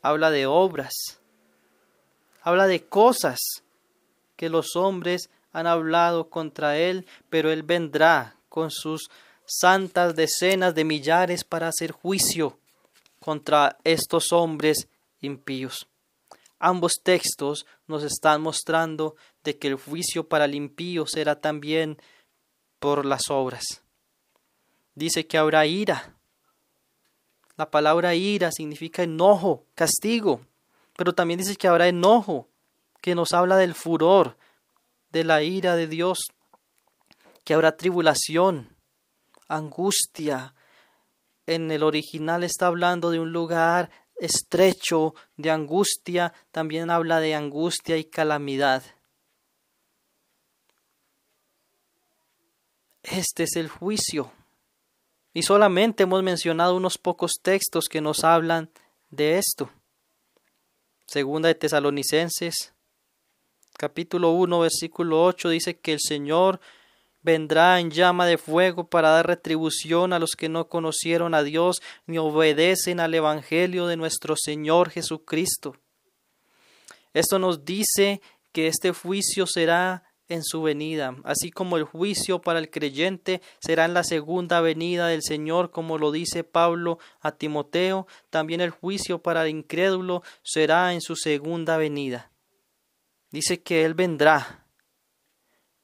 Habla 0.01 0.29
de 0.29 0.45
obras, 0.45 0.93
habla 2.41 2.67
de 2.67 2.85
cosas 2.85 3.39
que 4.35 4.49
los 4.49 4.75
hombres 4.75 5.29
han 5.51 5.67
hablado 5.67 6.29
contra 6.29 6.77
él, 6.77 7.05
pero 7.29 7.51
él 7.51 7.63
vendrá 7.63 8.35
con 8.49 8.71
sus 8.71 9.09
santas 9.45 10.15
decenas 10.15 10.76
de 10.76 10.84
millares 10.84 11.43
para 11.43 11.67
hacer 11.67 11.91
juicio 11.91 12.59
contra 13.19 13.78
estos 13.84 14.32
hombres 14.32 14.88
impíos. 15.21 15.88
Ambos 16.59 16.99
textos 17.03 17.65
nos 17.88 18.03
están 18.03 18.41
mostrando 18.41 19.15
de 19.43 19.57
que 19.57 19.69
el 19.69 19.76
juicio 19.76 20.28
para 20.28 20.45
el 20.45 20.55
impío 20.55 21.05
será 21.07 21.39
también 21.39 21.97
por 22.80 23.05
las 23.05 23.30
obras. 23.30 23.82
Dice 24.93 25.26
que 25.26 25.38
habrá 25.38 25.65
ira. 25.65 26.15
La 27.55 27.71
palabra 27.71 28.15
ira 28.15 28.51
significa 28.51 29.03
enojo, 29.03 29.63
castigo, 29.76 30.41
pero 30.97 31.13
también 31.13 31.39
dice 31.39 31.55
que 31.55 31.67
habrá 31.67 31.88
enojo 31.88 32.47
que 33.01 33.15
nos 33.15 33.32
habla 33.32 33.55
del 33.55 33.74
furor, 33.74 34.36
de 35.12 35.24
la 35.24 35.43
ira 35.43 35.76
de 35.76 35.88
Dios, 35.88 36.20
que 37.43 37.53
habrá 37.53 37.76
tribulación, 37.78 38.76
angustia. 39.47 40.53
En 41.45 41.72
el 41.72 41.84
original 41.84 42.43
está 42.43 42.68
hablando 42.68 43.10
de 43.10 43.20
un 43.20 43.32
lugar 43.32 43.89
estrecho 44.20 45.16
de 45.38 45.49
angustia, 45.49 46.34
también 46.51 46.89
habla 46.89 47.20
de 47.20 47.36
angustia 47.36 47.97
y 47.97 48.03
calamidad. 48.03 48.84
Este 53.03 53.43
es 53.43 53.55
el 53.55 53.70
juicio. 53.70 54.32
Y 55.34 55.43
solamente 55.43 56.03
hemos 56.03 56.22
mencionado 56.22 56.76
unos 56.76 56.97
pocos 56.97 57.39
textos 57.41 57.86
que 57.88 58.01
nos 58.01 58.24
hablan 58.24 58.70
de 59.10 59.38
esto. 59.38 59.70
Segunda 61.05 61.47
de 61.47 61.55
Tesalonicenses, 61.55 62.74
capítulo 63.80 64.32
1, 64.32 64.59
versículo 64.59 65.23
8 65.23 65.49
dice 65.51 65.80
que 65.80 65.93
el 65.93 66.01
Señor 66.01 66.59
vendrá 67.21 67.80
en 67.80 67.91
llama 67.91 68.25
de 68.25 68.38
fuego 68.38 68.89
para 68.89 69.09
dar 69.09 69.25
retribución 69.25 70.11
a 70.11 70.19
los 70.19 70.32
que 70.32 70.49
no 70.49 70.67
conocieron 70.67 71.34
a 71.34 71.43
Dios 71.43 71.82
ni 72.05 72.17
obedecen 72.17 72.99
al 72.99 73.13
Evangelio 73.13 73.88
de 73.88 73.95
nuestro 73.95 74.36
Señor 74.36 74.89
Jesucristo. 74.89 75.77
Esto 77.13 77.39
nos 77.39 77.63
dice 77.63 78.21
que 78.51 78.67
este 78.67 78.91
juicio 78.91 79.47
será 79.47 80.03
en 80.27 80.43
su 80.43 80.61
venida, 80.61 81.15
así 81.23 81.49
como 81.49 81.77
el 81.77 81.86
juicio 81.86 82.41
para 82.41 82.59
el 82.59 82.69
creyente 82.69 83.41
será 83.59 83.86
en 83.86 83.93
la 83.93 84.03
segunda 84.03 84.59
venida 84.59 85.07
del 85.07 85.23
Señor, 85.23 85.71
como 85.71 85.97
lo 85.97 86.11
dice 86.11 86.43
Pablo 86.43 86.99
a 87.21 87.32
Timoteo, 87.32 88.07
también 88.30 88.59
el 88.59 88.71
juicio 88.71 89.23
para 89.23 89.43
el 89.43 89.51
incrédulo 89.51 90.21
será 90.43 90.93
en 90.93 90.99
su 90.99 91.15
segunda 91.15 91.77
venida. 91.77 92.30
Dice 93.32 93.61
que 93.61 93.86
Él 93.86 93.93
vendrá, 93.93 94.65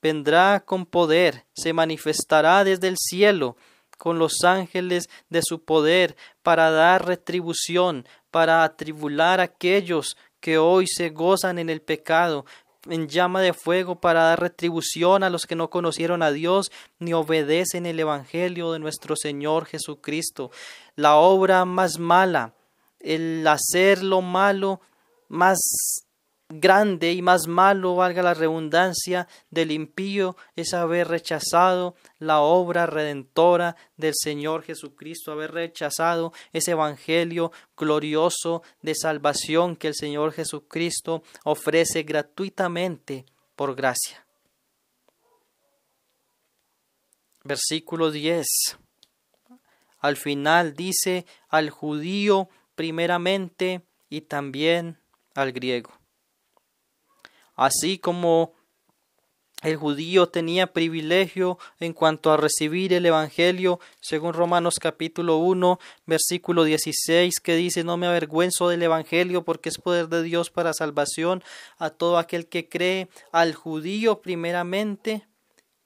vendrá 0.01 0.63
con 0.65 0.85
poder, 0.85 1.45
se 1.53 1.73
manifestará 1.73 2.63
desde 2.63 2.87
el 2.87 2.97
cielo 2.97 3.55
con 3.97 4.19
los 4.19 4.43
ángeles 4.43 5.09
de 5.29 5.41
su 5.43 5.63
poder 5.63 6.15
para 6.43 6.71
dar 6.71 7.05
retribución, 7.05 8.07
para 8.31 8.63
atribular 8.63 9.39
a 9.39 9.43
aquellos 9.43 10.17
que 10.39 10.57
hoy 10.57 10.85
se 10.87 11.09
gozan 11.09 11.59
en 11.59 11.69
el 11.69 11.81
pecado, 11.81 12.45
en 12.89 13.07
llama 13.07 13.41
de 13.41 13.53
fuego 13.53 13.99
para 13.99 14.23
dar 14.23 14.39
retribución 14.39 15.23
a 15.23 15.29
los 15.29 15.45
que 15.45 15.55
no 15.55 15.69
conocieron 15.69 16.21
a 16.21 16.31
Dios 16.31 16.71
ni 16.99 17.13
obedecen 17.13 17.85
el 17.85 17.99
Evangelio 17.99 18.71
de 18.71 18.79
nuestro 18.79 19.15
Señor 19.15 19.65
Jesucristo. 19.65 20.51
La 20.95 21.15
obra 21.15 21.65
más 21.65 21.97
mala, 21.97 22.53
el 22.99 23.45
hacer 23.47 24.03
lo 24.03 24.21
malo 24.21 24.81
más 25.29 26.04
grande 26.49 27.13
y 27.13 27.21
más 27.21 27.47
malo, 27.47 27.95
valga 27.95 28.21
la 28.21 28.33
redundancia, 28.33 29.27
del 29.49 29.71
impío 29.71 30.35
es 30.55 30.73
haber 30.73 31.07
rechazado 31.07 31.95
la 32.19 32.39
obra 32.39 32.85
redentora 32.85 33.75
del 33.97 34.13
Señor 34.15 34.63
Jesucristo, 34.63 35.31
haber 35.31 35.51
rechazado 35.51 36.33
ese 36.53 36.71
Evangelio 36.71 37.51
glorioso 37.75 38.61
de 38.81 38.93
salvación 38.95 39.75
que 39.75 39.87
el 39.87 39.95
Señor 39.95 40.33
Jesucristo 40.33 41.23
ofrece 41.43 42.03
gratuitamente 42.03 43.25
por 43.55 43.75
gracia. 43.75 44.25
Versículo 47.43 48.11
10. 48.11 48.47
Al 49.99 50.17
final 50.17 50.73
dice 50.73 51.25
al 51.47 51.69
judío 51.69 52.49
primeramente 52.75 53.81
y 54.09 54.21
también 54.21 54.99
al 55.33 55.51
griego. 55.51 56.04
Así 57.55 57.97
como 57.97 58.53
el 59.63 59.77
judío 59.77 60.27
tenía 60.27 60.73
privilegio 60.73 61.57
en 61.79 61.93
cuanto 61.93 62.31
a 62.31 62.37
recibir 62.37 62.93
el 62.93 63.05
Evangelio, 63.05 63.79
según 63.99 64.33
Romanos 64.33 64.75
capítulo 64.79 65.37
1, 65.37 65.79
versículo 66.05 66.65
16, 66.65 67.39
que 67.39 67.55
dice, 67.55 67.83
no 67.83 67.97
me 67.97 68.05
avergüenzo 68.05 68.69
del 68.69 68.83
Evangelio 68.83 69.43
porque 69.43 69.69
es 69.69 69.77
poder 69.77 70.07
de 70.07 70.21
Dios 70.23 70.51
para 70.51 70.73
salvación 70.73 71.43
a 71.77 71.89
todo 71.89 72.17
aquel 72.17 72.47
que 72.47 72.69
cree, 72.69 73.07
al 73.31 73.55
judío 73.55 74.21
primeramente 74.21 75.25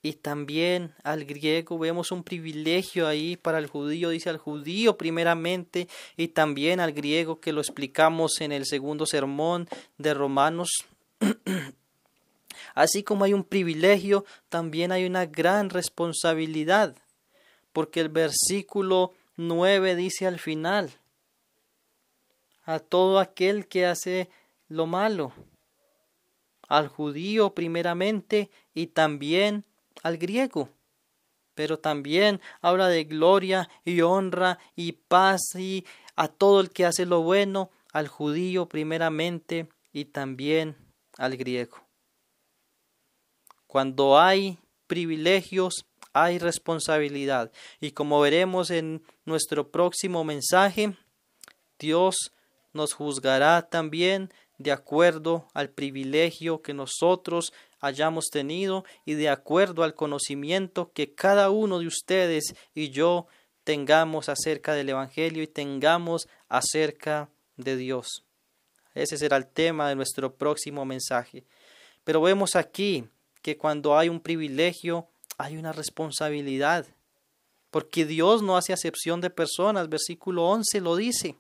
y 0.02 0.14
también 0.14 0.94
al 1.04 1.26
griego. 1.26 1.78
Vemos 1.78 2.12
un 2.12 2.24
privilegio 2.24 3.08
ahí 3.08 3.38
para 3.38 3.60
el 3.60 3.68
judío, 3.68 4.10
dice 4.10 4.30
al 4.30 4.38
judío 4.38 4.98
primeramente 4.98 5.88
y 6.18 6.30
también 6.30 6.80
al 6.80 6.92
griego 6.92 7.40
que 7.40 7.54
lo 7.54 7.62
explicamos 7.62 8.42
en 8.42 8.52
el 8.52 8.66
segundo 8.66 9.06
sermón 9.06 9.70
de 9.98 10.14
Romanos 10.14 10.86
Así 12.76 13.04
como 13.04 13.26
hay 13.26 13.34
un 13.34 13.44
privilegio, 13.44 14.26
también 14.50 14.92
hay 14.92 15.06
una 15.06 15.26
gran 15.26 15.70
responsabilidad, 15.70 16.96
porque 17.74 18.00
el 18.00 18.10
versículo 18.10 19.14
9 19.38 19.96
dice 19.96 20.28
al 20.28 20.40
final, 20.40 20.92
a 22.64 22.80
todo 22.80 23.20
aquel 23.20 23.68
que 23.68 23.86
hace 23.86 24.30
lo 24.68 24.86
malo, 24.86 25.34
al 26.68 26.88
judío 26.88 27.56
primeramente 27.56 28.50
y 28.74 28.88
también 28.88 29.66
al 30.04 30.18
griego. 30.18 30.70
Pero 31.56 31.80
también 31.80 32.40
habla 32.62 32.88
de 32.88 33.04
gloria 33.04 33.70
y 33.84 34.02
honra 34.02 34.60
y 34.76 34.94
paz 34.94 35.42
y 35.56 35.86
a 36.16 36.28
todo 36.28 36.62
el 36.62 36.70
que 36.70 36.86
hace 36.86 37.06
lo 37.06 37.24
bueno, 37.24 37.72
al 37.92 38.08
judío 38.08 38.70
primeramente 38.70 39.68
y 39.92 40.06
también 40.06 40.78
al 41.20 41.38
griego. 41.38 41.78
Cuando 43.68 44.18
hay 44.18 44.58
privilegios, 44.88 45.86
hay 46.14 46.40
responsabilidad. 46.40 47.52
Y 47.80 47.92
como 47.92 48.20
veremos 48.22 48.72
en 48.72 49.04
nuestro 49.26 49.70
próximo 49.70 50.24
mensaje, 50.24 50.96
Dios 51.78 52.32
nos 52.74 52.94
juzgará 52.94 53.70
también 53.70 54.34
de 54.58 54.72
acuerdo 54.72 55.48
al 55.54 55.70
privilegio 55.70 56.62
que 56.62 56.74
nosotros 56.74 57.54
hayamos 57.80 58.30
tenido 58.32 58.86
y 59.06 59.14
de 59.14 59.30
acuerdo 59.30 59.84
al 59.84 59.94
conocimiento 59.94 60.92
que 60.94 61.14
cada 61.14 61.50
uno 61.50 61.80
de 61.80 61.88
ustedes 61.88 62.56
y 62.74 62.90
yo 62.90 63.28
tengamos 63.64 64.30
acerca 64.30 64.74
del 64.74 64.90
Evangelio 64.90 65.44
y 65.44 65.48
tengamos 65.48 66.28
acerca 66.48 67.30
de 67.56 67.76
Dios. 67.76 68.24
Ese 68.94 69.18
será 69.18 69.38
el 69.38 69.48
tema 69.48 69.90
de 69.90 69.96
nuestro 69.96 70.36
próximo 70.36 70.86
mensaje. 70.86 71.44
Pero 72.04 72.22
vemos 72.22 72.56
aquí 72.56 73.08
que 73.42 73.58
cuando 73.58 73.98
hay 73.98 74.10
un 74.10 74.20
privilegio 74.20 75.08
hay 75.38 75.58
una 75.58 75.72
responsabilidad. 75.72 76.86
Porque 77.72 78.06
Dios 78.06 78.42
no 78.42 78.58
hace 78.58 78.74
acepción 78.74 79.22
de 79.22 79.30
personas. 79.30 79.90
Versículo 79.90 80.46
11 80.46 80.82
lo 80.82 80.96
dice. 80.96 81.38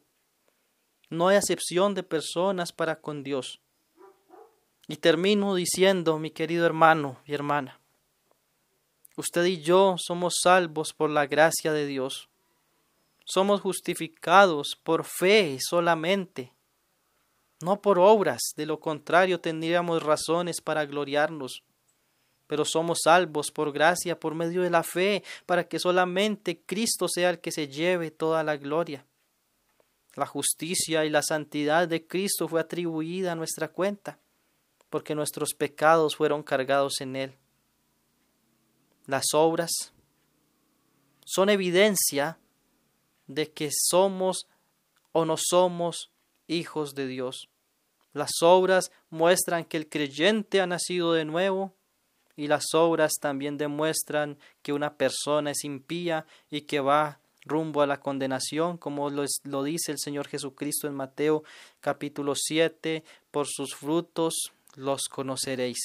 No 1.10 1.28
hay 1.28 1.38
acepción 1.38 1.96
de 1.96 2.04
personas 2.04 2.72
para 2.72 3.02
con 3.02 3.24
Dios. 3.24 3.60
Y 4.88 4.98
termino 4.98 5.56
diciendo, 5.56 6.18
mi 6.20 6.32
querido 6.32 6.66
hermano 6.66 7.20
y 7.26 7.34
hermana, 7.34 7.80
usted 9.18 9.46
y 9.46 9.62
yo 9.62 9.96
somos 9.98 10.40
salvos 10.42 10.94
por 10.94 11.10
la 11.10 11.28
gracia 11.28 11.74
de 11.74 11.86
Dios. 11.86 12.30
Somos 13.26 13.62
justificados 13.62 14.80
por 14.84 15.04
fe 15.04 15.58
solamente 15.60 16.54
no 17.62 17.82
por 17.82 18.00
obras, 18.00 18.54
de 18.56 18.66
lo 18.66 18.80
contrario 18.80 19.40
tendríamos 19.40 20.02
razones 20.04 20.62
para 20.62 20.86
gloriarnos. 20.86 21.64
Pero 22.48 22.66
somos 22.66 23.00
salvos 23.04 23.52
por 23.52 23.72
gracia, 23.72 24.20
por 24.20 24.34
medio 24.34 24.64
de 24.64 24.70
la 24.70 24.84
fe, 24.84 25.24
para 25.46 25.68
que 25.68 25.78
solamente 25.78 26.62
Cristo 26.66 27.08
sea 27.08 27.30
el 27.30 27.40
que 27.40 27.52
se 27.52 27.68
lleve 27.68 28.12
toda 28.12 28.44
la 28.44 28.58
gloria. 28.58 29.06
La 30.16 30.26
justicia 30.26 31.06
y 31.06 31.10
la 31.10 31.22
santidad 31.22 31.88
de 31.88 32.08
Cristo 32.08 32.48
fue 32.48 32.62
atribuida 32.62 33.34
a 33.34 33.36
nuestra 33.36 33.68
cuenta, 33.68 34.18
porque 34.90 35.14
nuestros 35.14 35.54
pecados 35.54 36.16
fueron 36.16 36.42
cargados 36.42 37.02
en 37.02 37.16
Él. 37.16 37.36
Las 39.06 39.34
obras 39.34 39.94
son 41.26 41.50
evidencia 41.50 42.40
de 43.28 43.52
que 43.52 43.70
somos 43.72 44.48
o 45.12 45.26
no 45.26 45.36
somos 45.38 46.10
hijos 46.50 46.96
de 46.96 47.08
Dios. 47.08 47.48
Las 48.12 48.42
obras 48.42 48.92
muestran 49.10 49.64
que 49.64 49.78
el 49.78 49.88
creyente 49.88 50.60
ha 50.60 50.68
nacido 50.68 51.14
de 51.14 51.24
nuevo 51.24 51.72
y 52.36 52.48
las 52.48 52.74
obras 52.74 53.14
también 53.20 53.58
demuestran 53.58 54.38
que 54.62 54.74
una 54.74 54.96
persona 54.96 55.52
es 55.52 55.64
impía 55.64 56.26
y 56.50 56.62
que 56.62 56.80
va 56.80 57.20
rumbo 57.46 57.82
a 57.82 57.88
la 57.88 58.00
condenación, 58.00 58.78
como 58.78 59.10
lo, 59.10 59.64
dice 59.64 59.92
el 59.92 60.00
Señor 60.00 60.28
Jesucristo 60.28 60.88
en 60.88 60.94
Mateo 60.94 61.44
capítulo 61.82 62.34
7, 62.36 63.04
por 63.32 63.48
sus 63.48 63.76
frutos 63.76 64.52
los 64.76 65.04
conoceréis. 65.10 65.80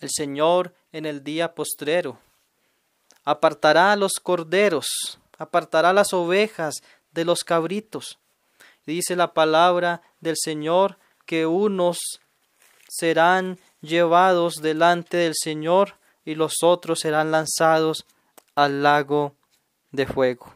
El 0.00 0.10
Señor 0.10 0.74
en 0.92 1.06
el 1.06 1.24
día 1.24 1.54
postrero 1.54 2.18
apartará 3.24 3.92
a 3.92 3.96
los 3.96 4.14
corderos, 4.14 4.86
apartará 5.38 5.92
las 5.92 6.12
ovejas 6.12 6.82
de 7.12 7.24
los 7.24 7.44
cabritos, 7.44 8.18
Dice 8.86 9.16
la 9.16 9.34
palabra 9.34 10.00
del 10.20 10.36
Señor 10.36 10.98
que 11.26 11.44
unos 11.46 11.98
serán 12.88 13.58
llevados 13.80 14.62
delante 14.62 15.16
del 15.16 15.34
Señor 15.34 15.98
y 16.24 16.36
los 16.36 16.62
otros 16.62 17.00
serán 17.00 17.30
lanzados 17.30 18.06
al 18.54 18.82
lago 18.82 19.34
de 19.90 20.06
fuego. 20.06 20.55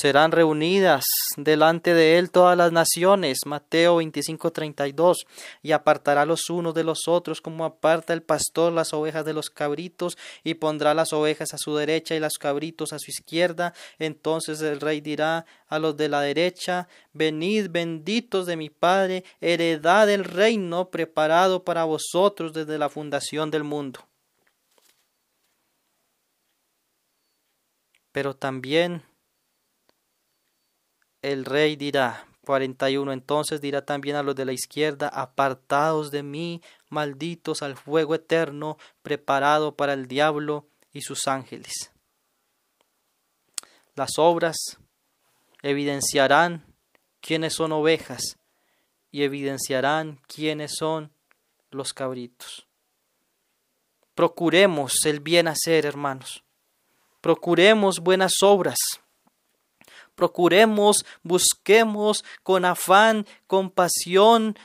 Serán 0.00 0.30
reunidas 0.30 1.04
delante 1.36 1.92
de 1.92 2.18
él 2.18 2.30
todas 2.30 2.56
las 2.56 2.70
naciones, 2.70 3.40
Mateo 3.46 3.96
25:32, 3.96 5.26
y 5.60 5.72
apartará 5.72 6.24
los 6.24 6.50
unos 6.50 6.72
de 6.74 6.84
los 6.84 7.08
otros 7.08 7.40
como 7.40 7.64
aparta 7.64 8.12
el 8.12 8.22
pastor 8.22 8.72
las 8.72 8.92
ovejas 8.92 9.24
de 9.24 9.32
los 9.32 9.50
cabritos, 9.50 10.16
y 10.44 10.54
pondrá 10.54 10.94
las 10.94 11.12
ovejas 11.12 11.52
a 11.52 11.58
su 11.58 11.74
derecha 11.74 12.14
y 12.14 12.20
los 12.20 12.38
cabritos 12.38 12.92
a 12.92 13.00
su 13.00 13.10
izquierda. 13.10 13.74
Entonces 13.98 14.60
el 14.60 14.80
rey 14.80 15.00
dirá 15.00 15.46
a 15.66 15.80
los 15.80 15.96
de 15.96 16.08
la 16.08 16.20
derecha, 16.20 16.86
venid 17.12 17.68
benditos 17.68 18.46
de 18.46 18.56
mi 18.56 18.70
Padre, 18.70 19.24
heredad 19.40 20.06
del 20.06 20.22
reino 20.22 20.90
preparado 20.90 21.64
para 21.64 21.82
vosotros 21.82 22.52
desde 22.52 22.78
la 22.78 22.88
fundación 22.88 23.50
del 23.50 23.64
mundo. 23.64 24.06
Pero 28.12 28.36
también 28.36 29.02
el 31.22 31.44
rey 31.44 31.76
dirá, 31.76 32.26
41, 32.44 33.12
entonces 33.12 33.60
dirá 33.60 33.84
también 33.84 34.16
a 34.16 34.22
los 34.22 34.34
de 34.34 34.44
la 34.44 34.52
izquierda, 34.52 35.08
apartados 35.08 36.10
de 36.10 36.22
mí, 36.22 36.62
malditos 36.88 37.62
al 37.62 37.76
fuego 37.76 38.14
eterno, 38.14 38.78
preparado 39.02 39.76
para 39.76 39.92
el 39.92 40.08
diablo 40.08 40.66
y 40.92 41.02
sus 41.02 41.28
ángeles. 41.28 41.92
Las 43.94 44.12
obras 44.18 44.56
evidenciarán 45.62 46.64
quiénes 47.20 47.54
son 47.54 47.72
ovejas 47.72 48.38
y 49.10 49.24
evidenciarán 49.24 50.20
quiénes 50.26 50.76
son 50.76 51.12
los 51.70 51.92
cabritos. 51.92 52.66
Procuremos 54.14 55.04
el 55.04 55.20
bien 55.20 55.48
hacer, 55.48 55.84
hermanos. 55.84 56.44
Procuremos 57.20 58.00
buenas 58.00 58.32
obras 58.42 58.78
procuremos, 60.18 61.06
busquemos 61.22 62.24
con 62.42 62.64
afán, 62.64 63.24
compasión, 63.46 64.58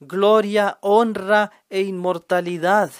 gloria, 0.00 0.76
honra 0.80 1.52
e 1.70 1.82
inmortalidad. 1.82 2.90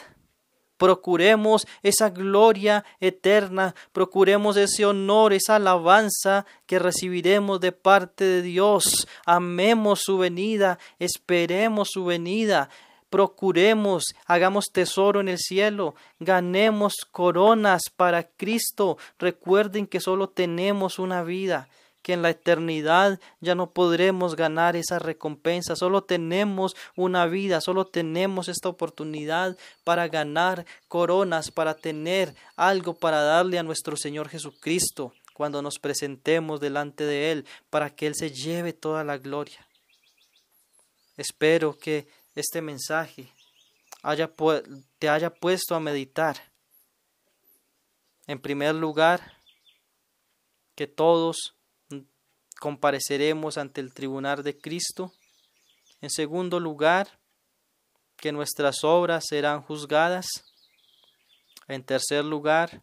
Procuremos 0.77 1.67
esa 1.83 2.11
gloria 2.11 2.85
eterna, 3.01 3.75
procuremos 3.93 4.57
ese 4.57 4.87
honor, 4.87 5.33
esa 5.33 5.57
alabanza 5.57 6.47
que 6.67 6.79
recibiremos 6.79 7.59
de 7.59 7.73
parte 7.73 8.23
de 8.23 8.43
Dios. 8.43 9.09
Amemos 9.27 10.03
su 10.05 10.19
venida, 10.19 10.79
esperemos 11.01 11.89
su 11.91 12.05
venida, 12.05 12.71
procuremos, 13.11 14.15
hagamos 14.25 14.67
tesoro 14.67 15.19
en 15.19 15.29
el 15.29 15.39
cielo, 15.39 15.97
ganemos 16.21 16.95
coronas 17.11 17.91
para 17.97 18.23
Cristo. 18.23 18.99
Recuerden 19.19 19.89
que 19.89 19.99
solo 19.99 20.29
tenemos 20.29 21.01
una 21.01 21.25
vida 21.25 21.69
que 22.03 22.13
en 22.13 22.23
la 22.23 22.31
eternidad 22.31 23.21
ya 23.41 23.55
no 23.55 23.71
podremos 23.71 24.37
ganar 24.37 24.77
esa 24.77 24.99
recompensa. 24.99 25.77
Solo 25.77 26.05
tenemos 26.05 26.77
una 26.97 27.27
vida, 27.27 27.61
solo 27.61 27.87
tenemos 27.87 28.49
esta 28.49 28.69
oportunidad 28.69 29.57
para 29.85 30.09
ganar 30.09 30.65
coronas, 30.89 31.51
para 31.51 31.75
tener 31.75 32.35
algo 32.57 32.95
para 32.95 33.23
darle 33.23 33.59
a 33.59 33.63
nuestro 33.63 33.97
Señor 33.97 34.29
Jesucristo 34.29 35.13
cuando 35.35 35.63
nos 35.63 35.79
presentemos 35.79 36.61
delante 36.61 37.05
de 37.05 37.31
Él, 37.31 37.47
para 37.71 37.91
que 37.91 38.07
Él 38.09 38.15
se 38.17 38.31
lleve 38.31 38.73
toda 38.73 39.05
la 39.05 39.19
gloria. 39.19 39.65
Espero 41.17 41.79
que 41.79 42.09
este 42.35 42.61
mensaje 42.61 43.33
te 44.99 45.09
haya 45.09 45.31
puesto 45.35 45.75
a 45.75 45.81
meditar. 45.81 46.37
En 48.27 48.41
primer 48.41 48.75
lugar, 48.75 49.39
que 50.75 50.87
todos 50.87 51.58
compareceremos 52.59 53.59
ante 53.59 53.81
el 53.81 53.93
tribunal 53.93 54.43
de 54.43 54.59
Cristo. 54.59 55.13
En 56.01 56.11
segundo 56.11 56.61
lugar, 56.61 57.19
que 58.17 58.33
nuestras 58.33 58.85
obras 58.85 59.25
serán 59.29 59.63
juzgadas. 59.63 60.27
En 61.69 61.85
tercer 61.85 62.25
lugar, 62.25 62.83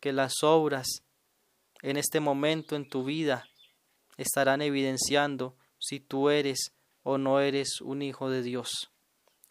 que 0.00 0.12
las 0.12 0.42
obras 0.42 0.88
en 1.82 1.96
este 1.96 2.20
momento 2.20 2.76
en 2.76 2.88
tu 2.88 3.04
vida 3.04 3.48
estarán 4.16 4.62
evidenciando 4.62 5.56
si 5.78 6.00
tú 6.00 6.30
eres 6.30 6.72
o 7.02 7.18
no 7.18 7.40
eres 7.40 7.80
un 7.80 8.02
hijo 8.02 8.30
de 8.30 8.42
Dios. 8.42 8.90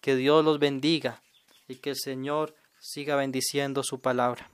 Que 0.02 0.16
Dios 0.16 0.44
los 0.44 0.60
bendiga 0.60 1.22
y 1.68 1.76
que 1.76 1.92
el 1.92 1.98
Señor 1.98 2.56
siga 2.80 3.16
bendiciendo 3.16 3.84
su 3.84 4.02
palabra. 4.02 4.50